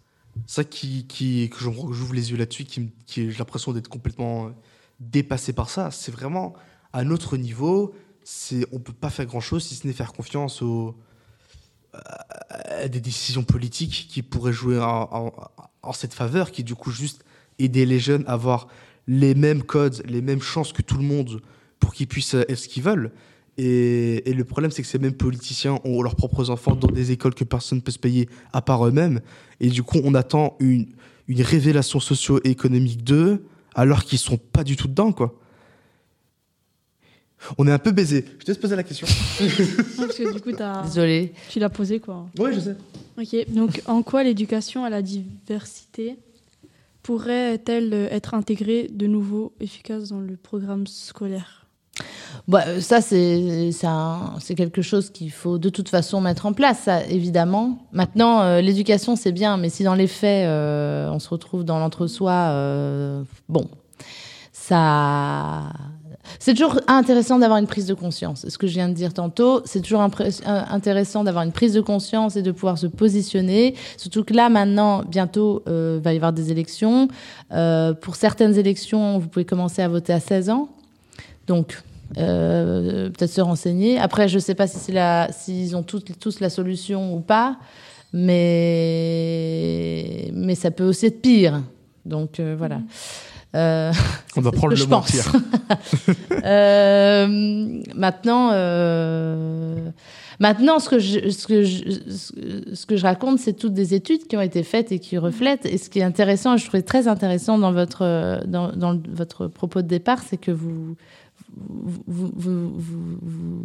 Ça 0.46 0.64
qui, 0.64 1.06
qui, 1.06 1.50
que 1.50 1.58
j'ouvre 1.58 2.14
les 2.14 2.30
yeux 2.30 2.38
là-dessus, 2.38 2.64
qui, 2.64 2.90
qui 3.06 3.30
j'ai 3.30 3.38
l'impression 3.38 3.72
d'être 3.72 3.88
complètement 3.88 4.46
euh, 4.46 4.50
dépassé 5.00 5.52
par 5.52 5.68
ça. 5.68 5.90
C'est 5.90 6.12
vraiment 6.12 6.54
à 6.92 7.04
notre 7.04 7.36
niveau. 7.36 7.94
C'est, 8.24 8.64
on 8.72 8.78
peut 8.78 8.92
pas 8.92 9.10
faire 9.10 9.26
grand-chose 9.26 9.64
si 9.64 9.74
ce 9.74 9.86
n'est 9.86 9.92
faire 9.92 10.12
confiance 10.12 10.62
aux, 10.62 10.96
à 11.92 12.88
des 12.88 13.00
décisions 13.00 13.42
politiques 13.42 14.06
qui 14.08 14.22
pourraient 14.22 14.52
jouer 14.52 14.78
en, 14.80 15.32
cette 15.92 16.14
faveur, 16.14 16.50
qui 16.50 16.64
du 16.64 16.74
coup 16.74 16.90
juste 16.90 17.24
aider 17.58 17.86
les 17.86 17.98
jeunes 17.98 18.24
à 18.26 18.32
avoir 18.32 18.68
les 19.06 19.34
mêmes 19.34 19.62
codes, 19.62 20.02
les 20.06 20.22
mêmes 20.22 20.42
chances 20.42 20.72
que 20.72 20.82
tout 20.82 20.96
le 20.96 21.02
monde 21.02 21.40
pour 21.78 21.94
qu'ils 21.94 22.06
puissent 22.06 22.34
être 22.34 22.54
ce 22.54 22.68
qu'ils 22.68 22.82
veulent. 22.82 23.12
Et, 23.58 24.22
le 24.32 24.44
problème, 24.44 24.70
c'est 24.70 24.82
que 24.82 24.88
ces 24.88 24.98
mêmes 24.98 25.14
politiciens 25.14 25.80
ont 25.84 26.02
leurs 26.02 26.16
propres 26.16 26.48
enfants 26.48 26.74
dans 26.74 26.88
des 26.88 27.10
écoles 27.10 27.34
que 27.34 27.44
personne 27.44 27.78
ne 27.78 27.82
peut 27.82 27.92
se 27.92 27.98
payer 27.98 28.28
à 28.52 28.62
part 28.62 28.86
eux-mêmes. 28.86 29.20
Et 29.58 29.68
du 29.68 29.82
coup, 29.82 29.98
on 30.02 30.14
attend 30.14 30.56
une, 30.60 30.86
une 31.28 31.42
révélation 31.42 32.00
socio-économique 32.00 33.04
d'eux, 33.04 33.44
alors 33.74 34.04
qu'ils 34.04 34.18
sont 34.18 34.38
pas 34.38 34.64
du 34.64 34.76
tout 34.76 34.88
dedans, 34.88 35.12
quoi. 35.12 35.39
On 37.58 37.66
est 37.66 37.72
un 37.72 37.78
peu 37.78 37.90
baisé. 37.90 38.24
Je 38.38 38.44
te 38.44 38.50
laisse 38.50 38.58
poser 38.58 38.76
la 38.76 38.82
question. 38.82 39.06
Parce 39.96 40.14
que 40.16 40.32
du 40.32 40.40
coup, 40.40 40.52
t'as- 40.52 40.84
tu 41.48 41.58
l'as 41.58 41.70
posé 41.70 41.98
quoi. 42.00 42.26
oui, 42.38 42.50
je 42.54 42.60
sais. 42.60 42.76
Ok, 43.18 43.52
donc 43.54 43.82
en 43.86 44.02
quoi 44.02 44.22
l'éducation 44.22 44.84
à 44.84 44.90
la 44.90 45.02
diversité 45.02 46.16
pourrait-elle 47.02 47.92
être 48.10 48.34
intégrée 48.34 48.88
de 48.92 49.06
nouveau 49.06 49.52
efficace 49.60 50.08
dans 50.10 50.20
le 50.20 50.36
programme 50.36 50.86
scolaire? 50.86 51.66
Bah, 52.48 52.64
euh, 52.68 52.80
ça, 52.80 53.00
c'est 53.00 53.72
c'est 53.72 53.86
un- 53.86 54.34
c'est 54.40 54.54
quelque 54.54 54.80
chose 54.80 55.10
qu'il 55.10 55.30
faut 55.30 55.58
de 55.58 55.68
toute 55.68 55.88
façon 55.88 56.20
mettre 56.20 56.46
en 56.46 56.52
place, 56.52 56.80
ça, 56.84 57.04
évidemment. 57.06 57.86
Maintenant, 57.92 58.40
euh, 58.42 58.60
l'éducation, 58.60 59.16
c'est 59.16 59.32
bien, 59.32 59.56
mais 59.56 59.68
si 59.68 59.82
dans 59.82 59.94
les 59.94 60.06
faits, 60.06 60.46
euh, 60.46 61.10
on 61.10 61.18
se 61.18 61.28
retrouve 61.28 61.64
dans 61.64 61.78
l'entre-soi, 61.78 62.32
euh, 62.32 63.22
bon, 63.48 63.68
ça. 64.52 65.64
C'est 66.38 66.54
toujours 66.54 66.80
intéressant 66.86 67.38
d'avoir 67.38 67.58
une 67.58 67.66
prise 67.66 67.86
de 67.86 67.94
conscience. 67.94 68.46
Ce 68.48 68.58
que 68.58 68.66
je 68.66 68.72
viens 68.74 68.88
de 68.88 68.94
dire 68.94 69.12
tantôt, 69.12 69.62
c'est 69.64 69.80
toujours 69.80 70.00
euh, 70.02 70.30
intéressant 70.70 71.24
d'avoir 71.24 71.44
une 71.44 71.52
prise 71.52 71.74
de 71.74 71.80
conscience 71.80 72.36
et 72.36 72.42
de 72.42 72.52
pouvoir 72.52 72.78
se 72.78 72.86
positionner. 72.86 73.74
Surtout 73.96 74.24
que 74.24 74.34
là, 74.34 74.48
maintenant, 74.48 75.02
bientôt, 75.04 75.62
euh, 75.68 76.00
va 76.02 76.12
y 76.12 76.16
avoir 76.16 76.32
des 76.32 76.50
élections. 76.50 77.08
Euh, 77.52 77.92
pour 77.94 78.16
certaines 78.16 78.56
élections, 78.56 79.18
vous 79.18 79.28
pouvez 79.28 79.44
commencer 79.44 79.82
à 79.82 79.88
voter 79.88 80.12
à 80.12 80.20
16 80.20 80.50
ans. 80.50 80.68
Donc, 81.46 81.82
euh, 82.18 83.10
peut-être 83.10 83.30
se 83.30 83.40
renseigner. 83.40 83.98
Après, 83.98 84.28
je 84.28 84.36
ne 84.36 84.40
sais 84.40 84.54
pas 84.54 84.66
si 84.66 84.78
c'est 84.78 84.94
s'ils 85.32 85.76
ont 85.76 85.82
tous, 85.82 86.40
la 86.40 86.50
solution 86.50 87.14
ou 87.14 87.20
pas, 87.20 87.58
mais, 88.12 88.72
ça 90.54 90.70
peut 90.70 90.84
aussi 90.84 91.06
être 91.06 91.22
pire. 91.22 91.62
Donc, 92.04 92.40
voilà. 92.40 92.80
Euh, 93.56 93.92
On 94.36 94.40
va 94.40 94.50
prendre 94.52 94.70
le 94.70 94.76
je 94.76 94.84
moins 94.86 95.00
pense. 95.00 95.10
pire. 95.10 95.32
Euh, 96.44 97.26
maintenant, 97.94 98.50
euh, 98.52 99.90
maintenant, 100.38 100.78
ce 100.78 100.88
que 100.88 100.98
je, 100.98 101.28
ce 101.30 101.46
que 101.46 101.62
je, 101.64 101.82
ce- 102.74 102.86
que 102.86 102.96
je 102.96 103.02
raconte, 103.02 103.38
c'est 103.38 103.52
toutes 103.52 103.74
des 103.74 103.94
études 103.94 104.26
qui 104.26 104.36
ont 104.36 104.40
été 104.40 104.62
faites 104.62 104.90
et 104.92 104.98
qui 104.98 105.18
reflètent. 105.18 105.66
Et 105.66 105.78
ce 105.78 105.90
qui 105.90 105.98
est 105.98 106.02
intéressant, 106.04 106.56
je 106.56 106.64
trouvais 106.66 106.82
très 106.82 107.08
intéressant 107.08 107.58
dans 107.58 107.72
votre, 107.72 108.40
dans, 108.46 108.98
votre 109.12 109.46
propos 109.48 109.82
de 109.82 109.88
départ, 109.88 110.22
c'est 110.22 110.38
que 110.38 110.50
vous, 110.50 110.96
vous, 111.56 112.02
vous, 112.06 112.30
vous, 112.36 112.72
vous, 113.20 113.64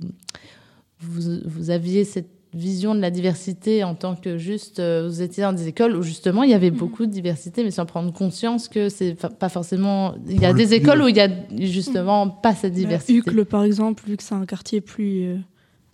vous- 1.01 1.39
vous 1.45 1.69
aviez 1.69 2.03
cette 2.03 2.34
vision 2.55 2.95
de 2.95 2.99
la 3.01 3.11
diversité 3.11 3.83
en 3.83 3.93
tant 3.95 4.15
que 4.15 4.37
juste, 4.37 4.79
euh, 4.79 5.07
vous 5.07 5.21
étiez 5.21 5.43
dans 5.43 5.53
des 5.53 5.67
écoles 5.67 5.95
où 5.95 6.01
justement 6.01 6.43
il 6.43 6.49
y 6.49 6.53
avait 6.53 6.71
beaucoup 6.71 7.05
de 7.05 7.11
diversité, 7.11 7.63
mais 7.63 7.71
sans 7.71 7.85
prendre 7.85 8.11
conscience 8.13 8.67
que 8.69 8.89
c'est 8.89 9.15
pas 9.39 9.49
forcément. 9.49 10.15
Il 10.27 10.41
y 10.41 10.45
a 10.45 10.53
des 10.53 10.73
écoles 10.73 11.01
où 11.01 11.07
il 11.07 11.15
y 11.17 11.19
a 11.21 11.29
justement 11.59 12.29
pas 12.29 12.55
cette 12.55 12.73
Bah, 12.73 12.79
diversité. 12.79 13.13
Uccle, 13.13 13.45
par 13.45 13.63
exemple, 13.63 14.03
vu 14.07 14.17
que 14.17 14.23
c'est 14.23 14.35
un 14.35 14.45
quartier 14.45 14.81
plus. 14.81 15.23
euh, 15.25 15.37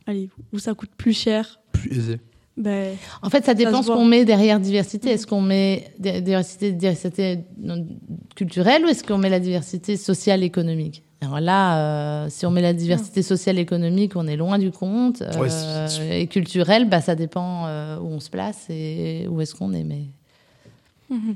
allez, 0.07 0.29
où 0.53 0.59
ça 0.59 0.73
coûte 0.73 0.91
plus 0.95 1.13
cher. 1.17 1.59
Plus 1.71 1.97
aisé. 1.97 2.19
Ben, 2.57 2.95
En 3.21 3.29
fait, 3.29 3.45
ça 3.45 3.53
dépend 3.53 3.81
ce 3.81 3.87
qu'on 3.87 4.05
met 4.05 4.25
derrière 4.25 4.59
diversité. 4.59 5.09
Est-ce 5.11 5.25
qu'on 5.25 5.41
met 5.41 5.93
di- 5.97 6.21
diversité, 6.21 6.71
diversité 6.73 7.39
non- 7.57 7.87
culturelle 8.35 8.83
ou 8.85 8.87
est-ce 8.89 9.03
qu'on 9.03 9.17
met 9.17 9.29
la 9.29 9.39
diversité 9.39 9.95
sociale 9.97 10.43
économique? 10.43 11.01
Alors 11.23 11.39
là, 11.39 11.77
euh, 12.25 12.29
si 12.29 12.47
on 12.47 12.51
met 12.51 12.61
la 12.61 12.73
diversité 12.73 13.21
sociale 13.21 13.59
économique, 13.59 14.15
on 14.15 14.27
est 14.27 14.35
loin 14.35 14.57
du 14.57 14.71
compte. 14.71 15.21
Euh, 15.21 15.87
et 16.09 16.25
culturelle, 16.25 16.89
bah, 16.89 16.99
ça 16.99 17.13
dépend 17.13 17.67
euh, 17.67 17.99
où 17.99 18.07
on 18.07 18.19
se 18.19 18.31
place 18.31 18.65
et 18.69 19.27
où 19.29 19.39
est-ce 19.39 19.53
qu'on 19.53 19.71
est. 19.73 19.83
Mais 19.83 20.07
mhm. 21.11 21.35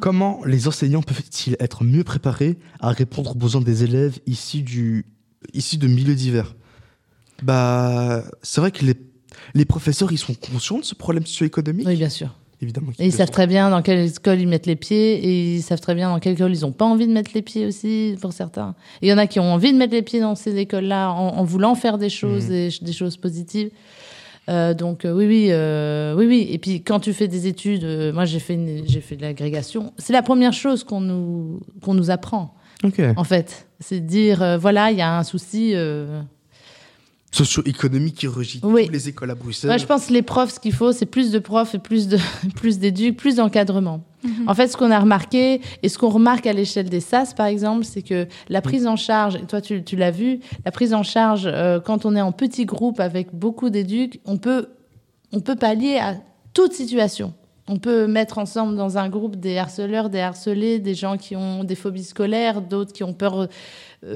Comment 0.00 0.42
les 0.46 0.66
enseignants 0.66 1.02
peuvent-ils 1.02 1.56
être 1.60 1.84
mieux 1.84 2.04
préparés 2.04 2.58
à 2.80 2.90
répondre 2.90 3.32
aux 3.32 3.38
besoins 3.38 3.60
des 3.60 3.84
élèves 3.84 4.18
issus, 4.26 4.62
du, 4.62 5.04
issus 5.52 5.76
de 5.76 5.88
milieux 5.88 6.14
divers? 6.14 6.54
Bah, 7.42 8.24
c'est 8.42 8.62
vrai 8.62 8.70
que 8.70 8.84
les, 8.84 8.94
les 9.52 9.66
professeurs, 9.66 10.10
ils 10.10 10.18
sont 10.18 10.34
conscients 10.34 10.78
de 10.78 10.84
ce 10.84 10.94
problème 10.94 11.26
socio-économique, 11.26 11.86
oui, 11.86 11.96
bien 11.96 12.08
sûr. 12.08 12.30
Évidemment. 12.62 12.90
qu'ils 12.92 13.04
Et 13.04 13.08
ils 13.08 13.12
savent 13.12 13.30
très 13.30 13.46
bien 13.46 13.70
dans 13.70 13.82
quelle 13.82 14.06
école 14.08 14.40
ils 14.40 14.48
mettent 14.48 14.66
les 14.66 14.76
pieds 14.76 15.14
et 15.24 15.54
ils 15.56 15.62
savent 15.62 15.80
très 15.80 15.94
bien 15.94 16.08
dans 16.10 16.18
quelle 16.20 16.32
école 16.34 16.54
ils 16.54 16.60
n'ont 16.62 16.72
pas 16.72 16.84
envie 16.84 17.06
de 17.06 17.12
mettre 17.12 17.30
les 17.34 17.42
pieds 17.42 17.66
aussi, 17.66 18.16
pour 18.20 18.32
certains. 18.32 18.74
Il 19.02 19.08
y 19.08 19.12
en 19.12 19.18
a 19.18 19.26
qui 19.26 19.40
ont 19.40 19.52
envie 19.52 19.72
de 19.72 19.78
mettre 19.78 19.92
les 19.94 20.02
pieds 20.02 20.20
dans 20.20 20.34
ces 20.34 20.56
écoles-là 20.56 21.10
en, 21.12 21.38
en 21.38 21.44
voulant 21.44 21.74
faire 21.74 21.98
des 21.98 22.08
choses, 22.10 22.50
et 22.50 22.68
des 22.80 22.92
choses 22.92 23.16
positives. 23.16 23.70
Euh, 24.48 24.74
donc 24.74 25.04
euh, 25.04 25.12
oui, 25.14 25.26
oui, 25.26 25.46
euh, 25.50 26.14
oui, 26.16 26.26
oui. 26.26 26.48
Et 26.50 26.58
puis 26.58 26.82
quand 26.82 26.98
tu 26.98 27.12
fais 27.12 27.28
des 27.28 27.46
études, 27.46 27.84
moi 28.12 28.24
j'ai 28.24 28.40
fait, 28.40 28.54
une- 28.54 28.82
j'ai 28.88 29.00
fait 29.00 29.14
de 29.16 29.22
l'agrégation. 29.22 29.92
C'est 29.98 30.12
la 30.12 30.22
première 30.22 30.52
chose 30.52 30.82
qu'on 30.82 31.00
nous, 31.00 31.60
qu'on 31.80 31.94
nous 31.94 32.10
apprend, 32.10 32.52
en 33.16 33.24
fait. 33.24 33.68
C'est 33.78 34.00
de 34.00 34.06
dire, 34.06 34.58
voilà, 34.60 34.90
il 34.90 34.98
y 34.98 35.00
a 35.00 35.16
un 35.16 35.22
souci. 35.22 35.74
Socio-économique 37.32 38.14
qui 38.16 38.28
régit 38.28 38.60
Oui. 38.62 38.84
toutes 38.84 38.92
les 38.92 39.08
écoles 39.08 39.30
à 39.30 39.34
Bruxelles. 39.34 39.68
Moi, 39.70 39.78
je 39.78 39.86
pense 39.86 40.06
que 40.06 40.12
les 40.12 40.22
profs, 40.22 40.52
ce 40.54 40.60
qu'il 40.60 40.72
faut, 40.74 40.92
c'est 40.92 41.06
plus 41.06 41.30
de 41.30 41.38
profs 41.38 41.74
et 41.74 41.78
plus 41.78 42.06
de 42.08 42.18
plus 42.56 42.78
d'éduc, 42.78 43.16
plus 43.16 43.36
d'encadrement. 43.36 44.02
En 44.46 44.54
fait, 44.54 44.68
ce 44.68 44.76
qu'on 44.76 44.92
a 44.92 45.00
remarqué 45.00 45.60
et 45.82 45.88
ce 45.88 45.98
qu'on 45.98 46.10
remarque 46.10 46.46
à 46.46 46.52
l'échelle 46.52 46.88
des 46.88 47.00
SAS, 47.00 47.34
par 47.34 47.46
exemple, 47.46 47.84
c'est 47.84 48.02
que 48.02 48.28
la 48.48 48.60
prise 48.62 48.86
en 48.86 48.94
charge, 48.94 49.34
et 49.34 49.46
toi 49.46 49.60
tu, 49.60 49.82
tu 49.82 49.96
l'as 49.96 50.12
vu, 50.12 50.38
la 50.64 50.70
prise 50.70 50.94
en 50.94 51.02
charge 51.02 51.42
euh, 51.46 51.80
quand 51.80 52.06
on 52.06 52.14
est 52.14 52.20
en 52.20 52.30
petit 52.30 52.64
groupe 52.64 53.00
avec 53.00 53.34
beaucoup 53.34 53.68
d'éduc, 53.68 54.20
on 54.24 54.36
peut 54.36 54.68
on 55.32 55.40
peut 55.40 55.56
pallier 55.56 55.96
à 55.98 56.14
toute 56.54 56.72
situation. 56.72 57.32
On 57.68 57.78
peut 57.78 58.06
mettre 58.06 58.38
ensemble 58.38 58.76
dans 58.76 58.98
un 58.98 59.08
groupe 59.08 59.36
des 59.36 59.56
harceleurs, 59.56 60.10
des 60.10 60.18
harcelés, 60.20 60.78
des 60.78 60.94
gens 60.94 61.16
qui 61.16 61.34
ont 61.36 61.64
des 61.64 61.76
phobies 61.76 62.04
scolaires, 62.04 62.60
d'autres 62.60 62.92
qui 62.92 63.02
ont 63.04 63.14
peur 63.14 63.40
euh, 63.40 63.46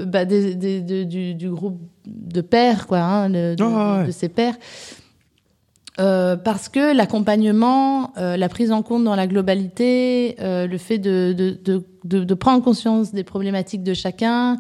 bah, 0.07 0.25
des- 0.25 0.55
des- 0.55 0.81
de- 0.81 1.05
du, 1.05 1.35
du 1.35 1.49
groupe 1.51 1.81
de 2.07 2.41
pères, 2.41 2.87
quoi, 2.87 2.99
hein, 3.01 3.29
le- 3.29 3.55
de, 3.57 3.63
Ah, 3.65 3.99
ouais. 4.01 4.07
de 4.07 4.11
ses 4.13 4.29
pères. 4.29 4.57
Euh, 5.99 6.37
parce 6.37 6.69
que 6.69 6.95
l'accompagnement, 6.95 8.13
euh, 8.19 8.37
la 8.37 8.49
prise 8.51 8.71
en 8.71 8.83
compte 8.83 9.05
dans 9.05 9.15
la 9.17 9.27
globalité, 9.27 10.37
euh, 10.41 10.67
le 10.67 10.77
fait 10.77 10.99
de, 10.99 11.33
de, 11.33 11.59
de, 12.05 12.25
de, 12.25 12.35
prendre 12.35 12.63
conscience 12.63 13.13
des 13.15 13.25
problématiques 13.25 13.83
de 13.83 13.95
chacun, 13.95 14.59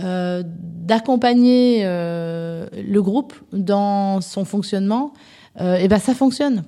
euh, 0.00 0.42
d'accompagner 0.44 1.80
euh, 1.84 2.66
le 2.76 3.00
groupe 3.02 3.32
dans 3.54 4.20
son 4.20 4.44
fonctionnement, 4.44 5.14
euh, 5.62 5.76
et 5.76 5.88
ben 5.88 5.98
ça 5.98 6.12
fonctionne. 6.14 6.64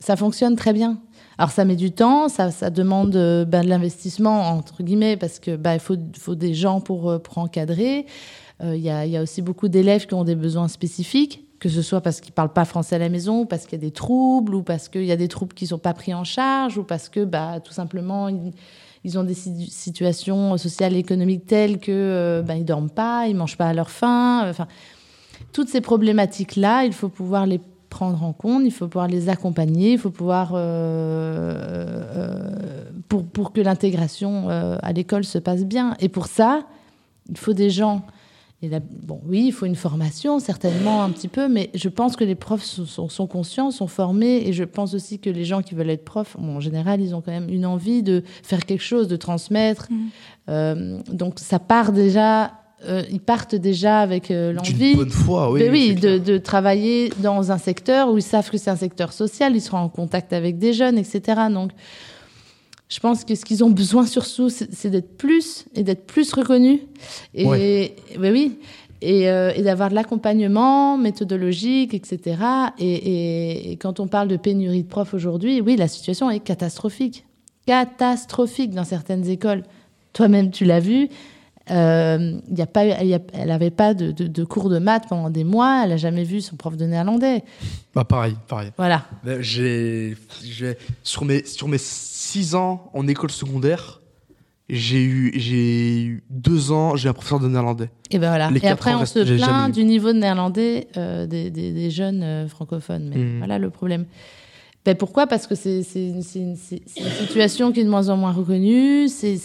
Ça 0.00 0.16
fonctionne 0.16 0.56
très 0.56 0.72
bien. 0.72 0.98
Alors 1.38 1.50
ça 1.50 1.64
met 1.64 1.76
du 1.76 1.92
temps, 1.92 2.28
ça, 2.28 2.50
demande 2.70 3.16
euh, 3.16 3.44
ben, 3.44 3.64
de 3.64 3.68
l'investissement 3.68 4.50
entre 4.50 4.82
guillemets 4.82 5.16
parce 5.16 5.38
que 5.38 5.56
ben, 5.56 5.74
il 5.74 5.80
faut, 5.80 6.34
des 6.34 6.54
gens 6.54 6.80
pour, 6.80 7.10
euh, 7.10 7.18
encadrer. 7.36 8.06
Euh, 8.62 8.76
Il 8.76 8.82
y, 8.82 8.90
a, 8.90 9.22
aussi 9.22 9.42
beaucoup 9.42 9.68
d'élèves 9.68 10.06
qui 10.06 10.14
ont 10.14 10.24
des 10.24 10.34
besoins 10.34 10.68
spécifiques, 10.68 11.44
que 11.58 11.68
ce 11.68 11.82
soit 11.82 12.00
parce 12.00 12.20
qu'ils 12.20 12.32
parlent 12.32 12.52
pas 12.52 12.64
français 12.64 12.96
à 12.96 12.98
la 12.98 13.08
maison, 13.08 13.40
ou 13.40 13.44
parce 13.44 13.64
qu'il 13.64 13.78
y 13.78 13.82
a 13.82 13.86
des 13.86 13.92
troubles, 13.92 14.54
ou 14.54 14.62
parce 14.62 14.88
qu'il 14.88 15.04
y 15.04 15.12
a 15.12 15.16
des 15.16 15.28
troubles 15.28 15.54
qui 15.54 15.66
sont 15.66 15.78
pas 15.78 15.94
pris 15.94 16.14
en 16.14 16.24
charge, 16.24 16.78
ou 16.78 16.84
parce 16.84 17.08
que 17.08 17.24
bah, 17.24 17.60
tout 17.60 17.72
simplement 17.72 18.28
ils, 19.04 19.18
ont 19.18 19.24
des 19.24 19.34
si- 19.34 19.70
situations 19.70 20.56
sociales 20.58 20.94
et 20.94 20.98
économiques 20.98 21.46
telles 21.46 21.78
que 21.78 21.90
euh, 21.90 22.42
ben, 22.42 22.54
ils 22.54 22.64
dorment 22.64 22.90
pas, 22.90 23.26
ils 23.26 23.34
mangent 23.34 23.56
pas 23.56 23.68
à 23.68 23.74
leur 23.74 23.90
faim. 23.90 24.48
Enfin, 24.48 24.68
toutes 25.52 25.68
ces 25.68 25.80
problématiques-là, 25.80 26.84
il 26.84 26.92
faut 26.92 27.08
pouvoir 27.08 27.46
les 27.46 27.60
prendre 27.98 28.22
en 28.24 28.32
compte, 28.32 28.62
il 28.64 28.72
faut 28.72 28.88
pouvoir 28.88 29.08
les 29.08 29.28
accompagner, 29.28 29.92
il 29.92 29.98
faut 29.98 30.10
pouvoir 30.10 30.52
euh, 30.54 30.58
euh, 32.16 32.90
pour, 33.08 33.24
pour 33.24 33.52
que 33.52 33.60
l'intégration 33.60 34.48
euh, 34.50 34.76
à 34.82 34.92
l'école 34.92 35.24
se 35.24 35.38
passe 35.38 35.64
bien. 35.64 35.94
Et 36.00 36.08
pour 36.08 36.26
ça, 36.26 36.62
il 37.28 37.36
faut 37.36 37.52
des 37.52 37.70
gens. 37.70 38.02
Et 38.64 38.68
là, 38.68 38.78
bon, 38.80 39.20
oui, 39.26 39.46
il 39.48 39.52
faut 39.52 39.66
une 39.66 39.74
formation, 39.74 40.38
certainement 40.38 41.02
un 41.02 41.10
petit 41.10 41.26
peu, 41.28 41.48
mais 41.48 41.70
je 41.74 41.88
pense 41.88 42.14
que 42.14 42.22
les 42.24 42.36
profs 42.36 42.62
sont, 42.64 42.86
sont- 42.86 43.08
sont 43.08 43.26
conscients, 43.26 43.72
sont 43.72 43.88
formés, 43.88 44.36
et 44.46 44.52
je 44.52 44.62
pense 44.64 44.94
aussi 44.94 45.18
que 45.18 45.28
les 45.30 45.44
gens 45.44 45.62
qui 45.62 45.74
veulent 45.74 45.90
être 45.90 46.04
profs, 46.04 46.36
bon, 46.38 46.56
en 46.58 46.60
général, 46.60 47.00
ils 47.00 47.12
ont 47.14 47.20
quand 47.20 47.32
même 47.32 47.50
une 47.50 47.66
envie 47.66 48.04
de 48.04 48.22
faire 48.44 48.64
quelque 48.64 48.84
chose, 48.84 49.08
de 49.08 49.16
transmettre. 49.16 49.88
Euh, 50.48 51.00
donc 51.10 51.40
ça 51.40 51.58
part 51.58 51.90
déjà, 51.92 52.52
euh, 52.86 53.02
ils 53.10 53.20
partent 53.20 53.54
déjà 53.54 54.00
avec 54.00 54.30
euh, 54.30 54.52
l'envie. 54.52 54.94
Oui. 55.52 55.60
Ben 55.60 55.70
oui, 55.70 55.94
de, 55.94 56.38
travailler 56.38 57.10
dans 57.18 57.52
un 57.52 57.58
secteur 57.58 58.10
où 58.10 58.18
ils 58.18 58.22
savent 58.22 58.50
que 58.50 58.58
c'est 58.58 58.70
un 58.70 58.76
secteur 58.76 59.12
social, 59.12 59.54
ils 59.54 59.60
seront 59.60 59.78
en 59.78 59.88
contact 59.88 60.32
avec 60.32 60.58
des 60.58 60.72
jeunes, 60.72 60.98
etc. 60.98 61.42
Donc, 61.50 61.70
je 62.88 63.00
pense 63.00 63.24
que 63.24 63.34
ce 63.34 63.44
qu'ils 63.44 63.64
ont 63.64 63.70
besoin 63.70 64.04
surtout, 64.06 64.48
c'est 64.50 64.72
c'est 64.74 64.90
d'être 64.90 65.16
plus 65.16 65.64
et 65.74 65.82
d'être 65.82 66.04
plus 66.06 66.32
reconnus. 66.34 66.80
Et 67.34 67.46
Ouais. 67.46 67.94
ben 68.18 68.32
oui, 68.32 68.58
et, 69.00 69.28
euh, 69.30 69.50
et 69.56 69.62
d'avoir 69.62 69.88
de 69.90 69.94
l'accompagnement 69.94 70.96
méthodologique, 70.98 71.94
etc. 71.94 72.36
Et, 72.78 72.86
et- 72.92 73.72
et 73.72 73.76
quand 73.76 73.98
on 73.98 74.06
parle 74.08 74.28
de 74.28 74.36
pénurie 74.36 74.82
de 74.82 74.88
profs 74.88 75.14
aujourd'hui, 75.14 75.60
oui, 75.60 75.76
la 75.76 75.88
situation 75.88 76.30
est 76.30 76.40
catastrophique. 76.40 77.24
Catastrophique 77.66 78.72
dans 78.74 78.84
certaines 78.84 79.26
écoles. 79.28 79.62
Toi-même, 80.12 80.50
tu 80.50 80.64
l'as 80.64 80.80
vu. 80.80 81.08
Euh, 81.70 82.38
y 82.54 82.60
a 82.60 82.66
pas, 82.66 82.84
y 82.84 83.14
a- 83.14 83.20
elle 83.34 83.48
n'avait 83.48 83.70
pas 83.70 83.94
de, 83.94 84.10
de- 84.10 84.26
de 84.26 84.44
cours 84.44 84.68
de 84.68 84.78
maths 84.78 85.04
pendant 85.08 85.30
des 85.30 85.44
mois. 85.44 85.82
Elle 85.84 85.90
n'a 85.90 85.96
jamais 85.96 86.24
vu 86.24 86.40
son 86.40 86.56
prof 86.56 86.76
de 86.76 86.84
néerlandais. 86.86 87.44
Bah, 87.94 88.04
pareil, 88.04 88.34
pareil. 88.48 88.70
Voilà. 88.76 89.04
J'ai, 89.40 90.16
j'ai- 90.44 90.76
sur 91.04 91.24
mes 91.24 91.44
sur 91.44 91.68
mes 91.68 91.78
six 91.78 92.54
ans 92.56 92.90
en 92.94 93.06
école 93.06 93.30
secondaire, 93.30 94.00
j'ai 94.68 95.02
eu 95.04 95.32
j'ai 95.36 96.02
eu 96.02 96.24
deux 96.30 96.72
ans, 96.72 96.96
j'ai 96.96 97.08
un 97.08 97.12
professeur 97.12 97.38
de 97.40 97.46
néerlandais. 97.48 97.90
Et 98.10 98.18
ben 98.18 98.28
voilà. 98.28 98.50
Les 98.50 98.58
Et 98.64 98.68
après, 98.68 98.94
on 98.94 98.98
restent- 99.00 99.24
se 99.24 99.36
plaint 99.36 99.72
du 99.72 99.84
niveau 99.84 100.12
de 100.12 100.18
néerlandais 100.18 100.88
euh, 100.96 101.26
des, 101.26 101.50
des- 101.50 101.72
des 101.72 101.90
jeunes 101.90 102.22
euh, 102.22 102.48
francophones. 102.48 103.08
Mais 103.08 103.20
Mhm. 103.22 103.38
voilà 103.38 103.58
le 103.58 103.70
problème. 103.70 104.06
Ben 104.84 104.96
pourquoi? 104.96 105.28
Parce 105.28 105.46
que 105.46 105.54
c'est 105.54 105.84
une, 105.94 106.22
situation 106.22 107.70
qui 107.70 107.80
est 107.80 107.84
de 107.84 107.88
moins 107.88 108.08
en 108.08 108.16
moins 108.16 108.32
reconnue. 108.32 109.06
C'est 109.08 109.36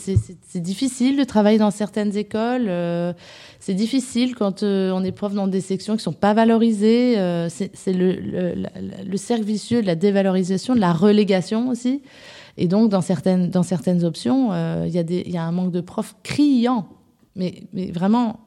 difficile 0.56 1.15
de 1.15 1.23
travailler 1.23 1.60
dans 1.60 1.69
certaines 1.69 2.17
écoles. 2.17 2.65
euh, 2.67 3.13
c'est 3.60 3.76
difficile 3.76 4.34
quand 4.34 4.63
euh, 4.63 4.91
on 4.95 5.04
est 5.04 5.12
prof 5.12 5.34
dans 5.36 5.47
des 5.47 5.62
sections 5.62 5.95
qui 5.95 6.02
sont 6.02 6.13
pas 6.13 6.34
valorisées. 6.34 7.19
euh, 7.19 7.50
c'est 7.50 7.93
le, 7.93 8.13
le, 8.13 8.54
la- 8.56 9.04
le 9.06 9.17
cercle 9.17 9.43
vicieux 9.43 9.82
de 9.84 9.88
la 9.88 9.95
dévalorisation, 9.95 10.73
de 10.73 10.80
la 10.80 10.93
relégation 10.93 11.69
aussi. 11.69 12.02
Et 12.58 12.67
donc, 12.67 12.89
dans 12.89 13.02
certaines, 13.02 13.52
dans 13.52 13.62
certaines 13.62 14.04
options, 14.04 14.52
il 14.86 14.89
y, 14.91 14.97
a 14.97 15.04
y 15.04 15.38
un 15.38 15.52
manque 15.52 15.71
de 15.71 15.82
profs 15.82 16.15
criant, 16.23 16.88
mais, 17.36 17.62
mais 17.73 17.91
vraiment 17.91 18.39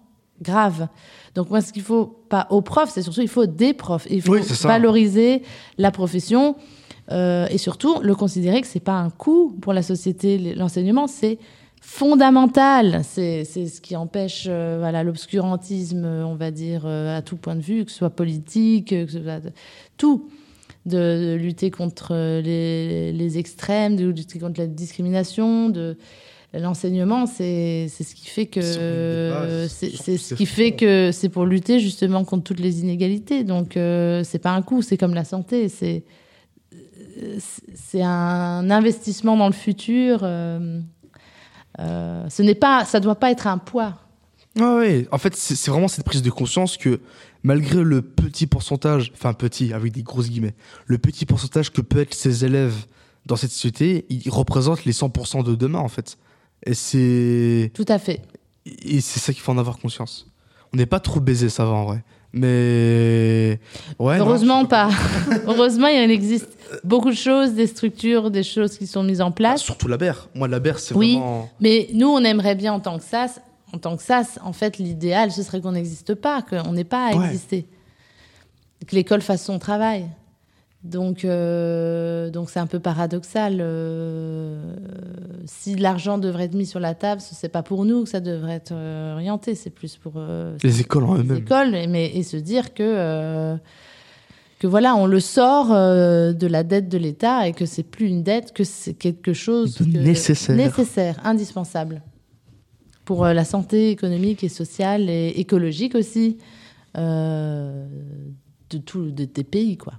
grave. 0.42 0.88
Donc, 1.36 1.50
moi, 1.50 1.60
ce 1.60 1.72
qu'il 1.72 1.82
faut, 1.82 2.06
pas 2.28 2.48
aux 2.50 2.62
profs, 2.62 2.90
c'est 2.90 3.02
surtout, 3.02 3.20
il 3.20 3.28
faut 3.28 3.46
des 3.46 3.74
profs. 3.74 4.08
Il 4.10 4.20
faut 4.22 4.32
Oui, 4.32 4.40
valoriser 4.62 5.42
la 5.78 5.92
profession 5.92 6.56
euh, 7.10 7.46
et 7.50 7.58
surtout 7.58 8.00
le 8.00 8.14
considérer 8.14 8.60
que 8.60 8.66
c'est 8.66 8.80
pas 8.80 8.98
un 8.98 9.10
coût 9.10 9.56
pour 9.60 9.72
la 9.72 9.82
société. 9.82 10.54
L'enseignement, 10.54 11.06
c'est 11.06 11.38
fondamental. 11.80 13.02
C'est 13.04 13.44
c'est 13.44 13.66
ce 13.66 13.80
qui 13.80 13.96
empêche 13.96 14.46
euh, 14.48 14.76
voilà, 14.78 15.02
l'obscurantisme, 15.02 16.04
on 16.04 16.34
va 16.34 16.50
dire, 16.50 16.82
euh, 16.84 17.16
à 17.16 17.22
tout 17.22 17.36
point 17.36 17.56
de 17.56 17.62
vue, 17.62 17.84
que 17.84 17.90
ce 17.90 17.98
soit 17.98 18.10
politique, 18.10 18.88
que 18.88 19.06
ce 19.06 19.22
soit 19.22 19.40
tout. 19.96 20.28
De, 20.86 20.96
de 20.96 21.34
lutter 21.34 21.70
contre 21.70 22.14
les, 22.14 23.12
les 23.12 23.36
extrêmes, 23.36 23.96
de 23.96 24.06
lutter 24.06 24.38
contre 24.38 24.58
la 24.58 24.66
discrimination, 24.66 25.68
de 25.68 25.98
l'enseignement, 26.54 27.26
c'est 27.26 27.86
c'est 27.90 28.02
ce 28.02 28.14
qui 28.14 28.28
fait 28.28 28.46
que 28.46 28.60
C'est 29.68 30.16
ce 30.16 30.34
qui 30.34 30.46
fait 30.46 30.72
que 30.72 31.10
c'est 31.12 31.28
pour 31.28 31.44
lutter 31.44 31.80
justement 31.80 32.24
contre 32.24 32.44
toutes 32.44 32.60
les 32.60 32.80
inégalités. 32.80 33.44
Donc 33.44 33.76
euh, 33.76 34.24
c'est 34.24 34.38
pas 34.38 34.52
un 34.52 34.62
coût, 34.62 34.80
c'est 34.80 34.96
comme 34.96 35.14
la 35.14 35.24
santé, 35.24 35.68
c'est 35.68 36.02
c'est 37.74 38.02
un 38.02 38.70
investissement 38.70 39.36
dans 39.36 39.46
le 39.46 39.52
futur. 39.52 40.20
euh, 40.22 40.80
euh, 41.78 42.28
ce 42.28 42.42
n'est 42.42 42.54
pas, 42.54 42.84
ça 42.84 43.00
doit 43.00 43.14
pas 43.14 43.30
être 43.30 43.46
un 43.46 43.58
poids. 43.58 43.94
Ouais, 44.56 44.74
ouais. 44.74 45.08
En 45.12 45.18
fait, 45.18 45.36
c'est 45.36 45.70
vraiment 45.70 45.88
cette 45.88 46.04
prise 46.04 46.22
de 46.22 46.30
conscience 46.30 46.76
que 46.76 47.00
malgré 47.42 47.82
le 47.82 48.02
petit 48.02 48.46
pourcentage, 48.46 49.12
enfin 49.14 49.32
petit, 49.32 49.72
avec 49.72 49.92
des 49.92 50.02
grosses 50.02 50.28
guillemets, 50.28 50.54
le 50.86 50.98
petit 50.98 51.24
pourcentage 51.26 51.72
que 51.72 51.80
peut 51.80 52.00
être 52.00 52.12
ces 52.14 52.44
élèves 52.44 52.74
dans 53.26 53.36
cette 53.36 53.52
société, 53.52 54.06
ils 54.10 54.28
représentent 54.30 54.84
les 54.84 54.92
100% 54.92 55.44
de 55.44 55.54
demain, 55.54 55.78
en 55.78 55.88
fait. 55.88 56.18
Et 56.66 56.74
c'est 56.74 57.70
Tout 57.74 57.84
à 57.88 57.98
fait. 57.98 58.22
et 58.66 59.00
c'est 59.00 59.20
ça 59.20 59.32
qu'il 59.32 59.42
faut 59.42 59.52
en 59.52 59.58
avoir 59.58 59.78
conscience. 59.78 60.26
On 60.72 60.76
n'est 60.76 60.86
pas 60.86 61.00
trop 61.00 61.20
baisé, 61.20 61.48
ça 61.48 61.64
va 61.64 61.70
en 61.72 61.84
vrai. 61.84 62.02
Mais 62.32 63.58
ouais. 63.98 64.18
Heureusement 64.18 64.64
pas. 64.64 64.90
Heureusement, 65.46 65.88
il 65.88 66.10
existe 66.10 66.48
beaucoup 66.84 67.10
de 67.10 67.16
choses, 67.16 67.54
des 67.54 67.66
structures, 67.66 68.30
des 68.30 68.42
choses 68.44 68.78
qui 68.78 68.86
sont 68.86 69.02
mises 69.02 69.20
en 69.20 69.28
Ah, 69.28 69.32
place. 69.32 69.62
surtout 69.62 69.88
la 69.88 69.96
BER. 69.96 70.28
Moi, 70.34 70.46
la 70.48 70.60
BER, 70.60 70.78
c'est 70.78 70.94
Oui. 70.94 71.12
vraiment. 71.14 71.50
Mais 71.60 71.88
nous, 71.92 72.08
on 72.08 72.22
aimerait 72.22 72.54
bien 72.54 72.72
en 72.72 72.80
tant 72.80 72.98
que 72.98 73.04
SAS, 73.04 73.40
en 73.72 73.78
tant 73.78 73.96
que 73.96 74.02
SAS, 74.02 74.38
en 74.44 74.52
fait, 74.52 74.78
l'idéal, 74.78 75.32
ce 75.32 75.42
serait 75.42 75.60
qu'on 75.60 75.72
n'existe 75.72 76.14
pas, 76.14 76.42
qu'on 76.42 76.72
n'ait 76.72 76.84
pas 76.84 77.08
à 77.08 77.16
Ouais. 77.16 77.26
exister. 77.26 77.66
Que 78.86 78.94
l'école 78.94 79.22
fasse 79.22 79.44
son 79.44 79.58
travail. 79.58 80.06
Donc, 80.82 81.26
euh, 81.26 82.30
donc 82.30 82.48
c'est 82.48 82.58
un 82.58 82.66
peu 82.66 82.80
paradoxal. 82.80 83.58
euh, 83.60 84.74
si 85.44 85.76
l'argent 85.76 86.16
devrait 86.16 86.44
être 86.44 86.54
mis 86.54 86.64
sur 86.64 86.80
la 86.80 86.94
table, 86.94 87.20
ce 87.20 87.34
n'est 87.44 87.50
pas 87.50 87.62
pour 87.62 87.84
nous 87.84 88.04
que 88.04 88.08
ça 88.08 88.20
devrait 88.20 88.54
être 88.54 88.72
euh, 88.72 89.12
orienté, 89.14 89.54
c'est 89.54 89.68
plus 89.70 89.96
pour 89.98 90.14
euh, 90.16 90.56
Les 90.62 90.80
écoles 90.80 91.04
en 91.04 91.14
les 91.14 91.20
eux-mêmes. 91.20 91.36
écoles, 91.38 91.74
et- 91.74 91.86
mais, 91.86 92.06
et 92.16 92.22
se 92.22 92.38
dire 92.38 92.72
que, 92.72 93.56
que 94.58 94.66
voilà, 94.66 94.96
on 94.96 95.04
le 95.06 95.20
sort 95.20 95.68
de 95.68 96.46
la 96.46 96.62
dette 96.64 96.88
de 96.88 96.96
l'État 96.96 97.46
et 97.46 97.52
que 97.52 97.66
c'est 97.66 97.82
plus 97.82 98.06
une 98.08 98.22
dette, 98.22 98.52
que 98.54 98.64
c'est 98.64 98.94
quelque 98.94 99.34
chose 99.34 99.76
que- 99.76 99.84
nécessaire. 99.84 100.56
nécessaire, 100.56 101.20
indispensable 101.24 102.00
pour 103.04 103.26
la 103.26 103.44
santé 103.44 103.90
économique 103.90 104.44
et 104.44 104.48
sociale 104.48 105.10
et 105.10 105.28
écologique 105.36 105.94
aussi 105.94 106.38
de 106.94 108.78
tous 108.86 109.10
de, 109.10 109.24
des 109.26 109.44
pays, 109.44 109.76
quoi. 109.76 109.94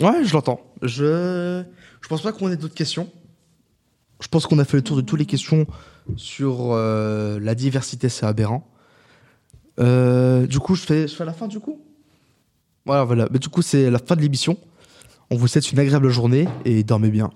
Ouais, 0.00 0.24
je 0.24 0.32
l'entends. 0.32 0.60
Je 0.82 1.62
je 2.00 2.08
pense 2.08 2.22
pas 2.22 2.32
qu'on 2.32 2.50
ait 2.50 2.56
d'autres 2.56 2.74
questions. 2.74 3.10
Je 4.20 4.28
pense 4.28 4.46
qu'on 4.46 4.58
a 4.58 4.64
fait 4.64 4.76
le 4.76 4.82
tour 4.82 4.96
de 4.96 5.02
toutes 5.02 5.18
les 5.18 5.26
questions 5.26 5.66
sur 6.16 6.72
euh, 6.72 7.38
la 7.40 7.54
diversité, 7.54 8.08
c'est 8.08 8.26
aberrant. 8.26 8.68
Euh, 9.80 10.46
du 10.46 10.58
coup, 10.58 10.74
je 10.74 10.82
fais, 10.82 11.08
je 11.08 11.14
fais 11.14 11.24
la 11.24 11.32
fin 11.32 11.48
du 11.48 11.60
coup? 11.60 11.80
Voilà, 12.84 13.04
voilà. 13.04 13.28
Mais 13.30 13.38
du 13.38 13.48
coup, 13.48 13.62
c'est 13.62 13.90
la 13.90 13.98
fin 13.98 14.16
de 14.16 14.20
l'émission. 14.20 14.56
On 15.30 15.36
vous 15.36 15.48
souhaite 15.48 15.70
une 15.72 15.78
agréable 15.78 16.08
journée 16.08 16.48
et 16.64 16.84
dormez 16.84 17.10
bien. 17.10 17.30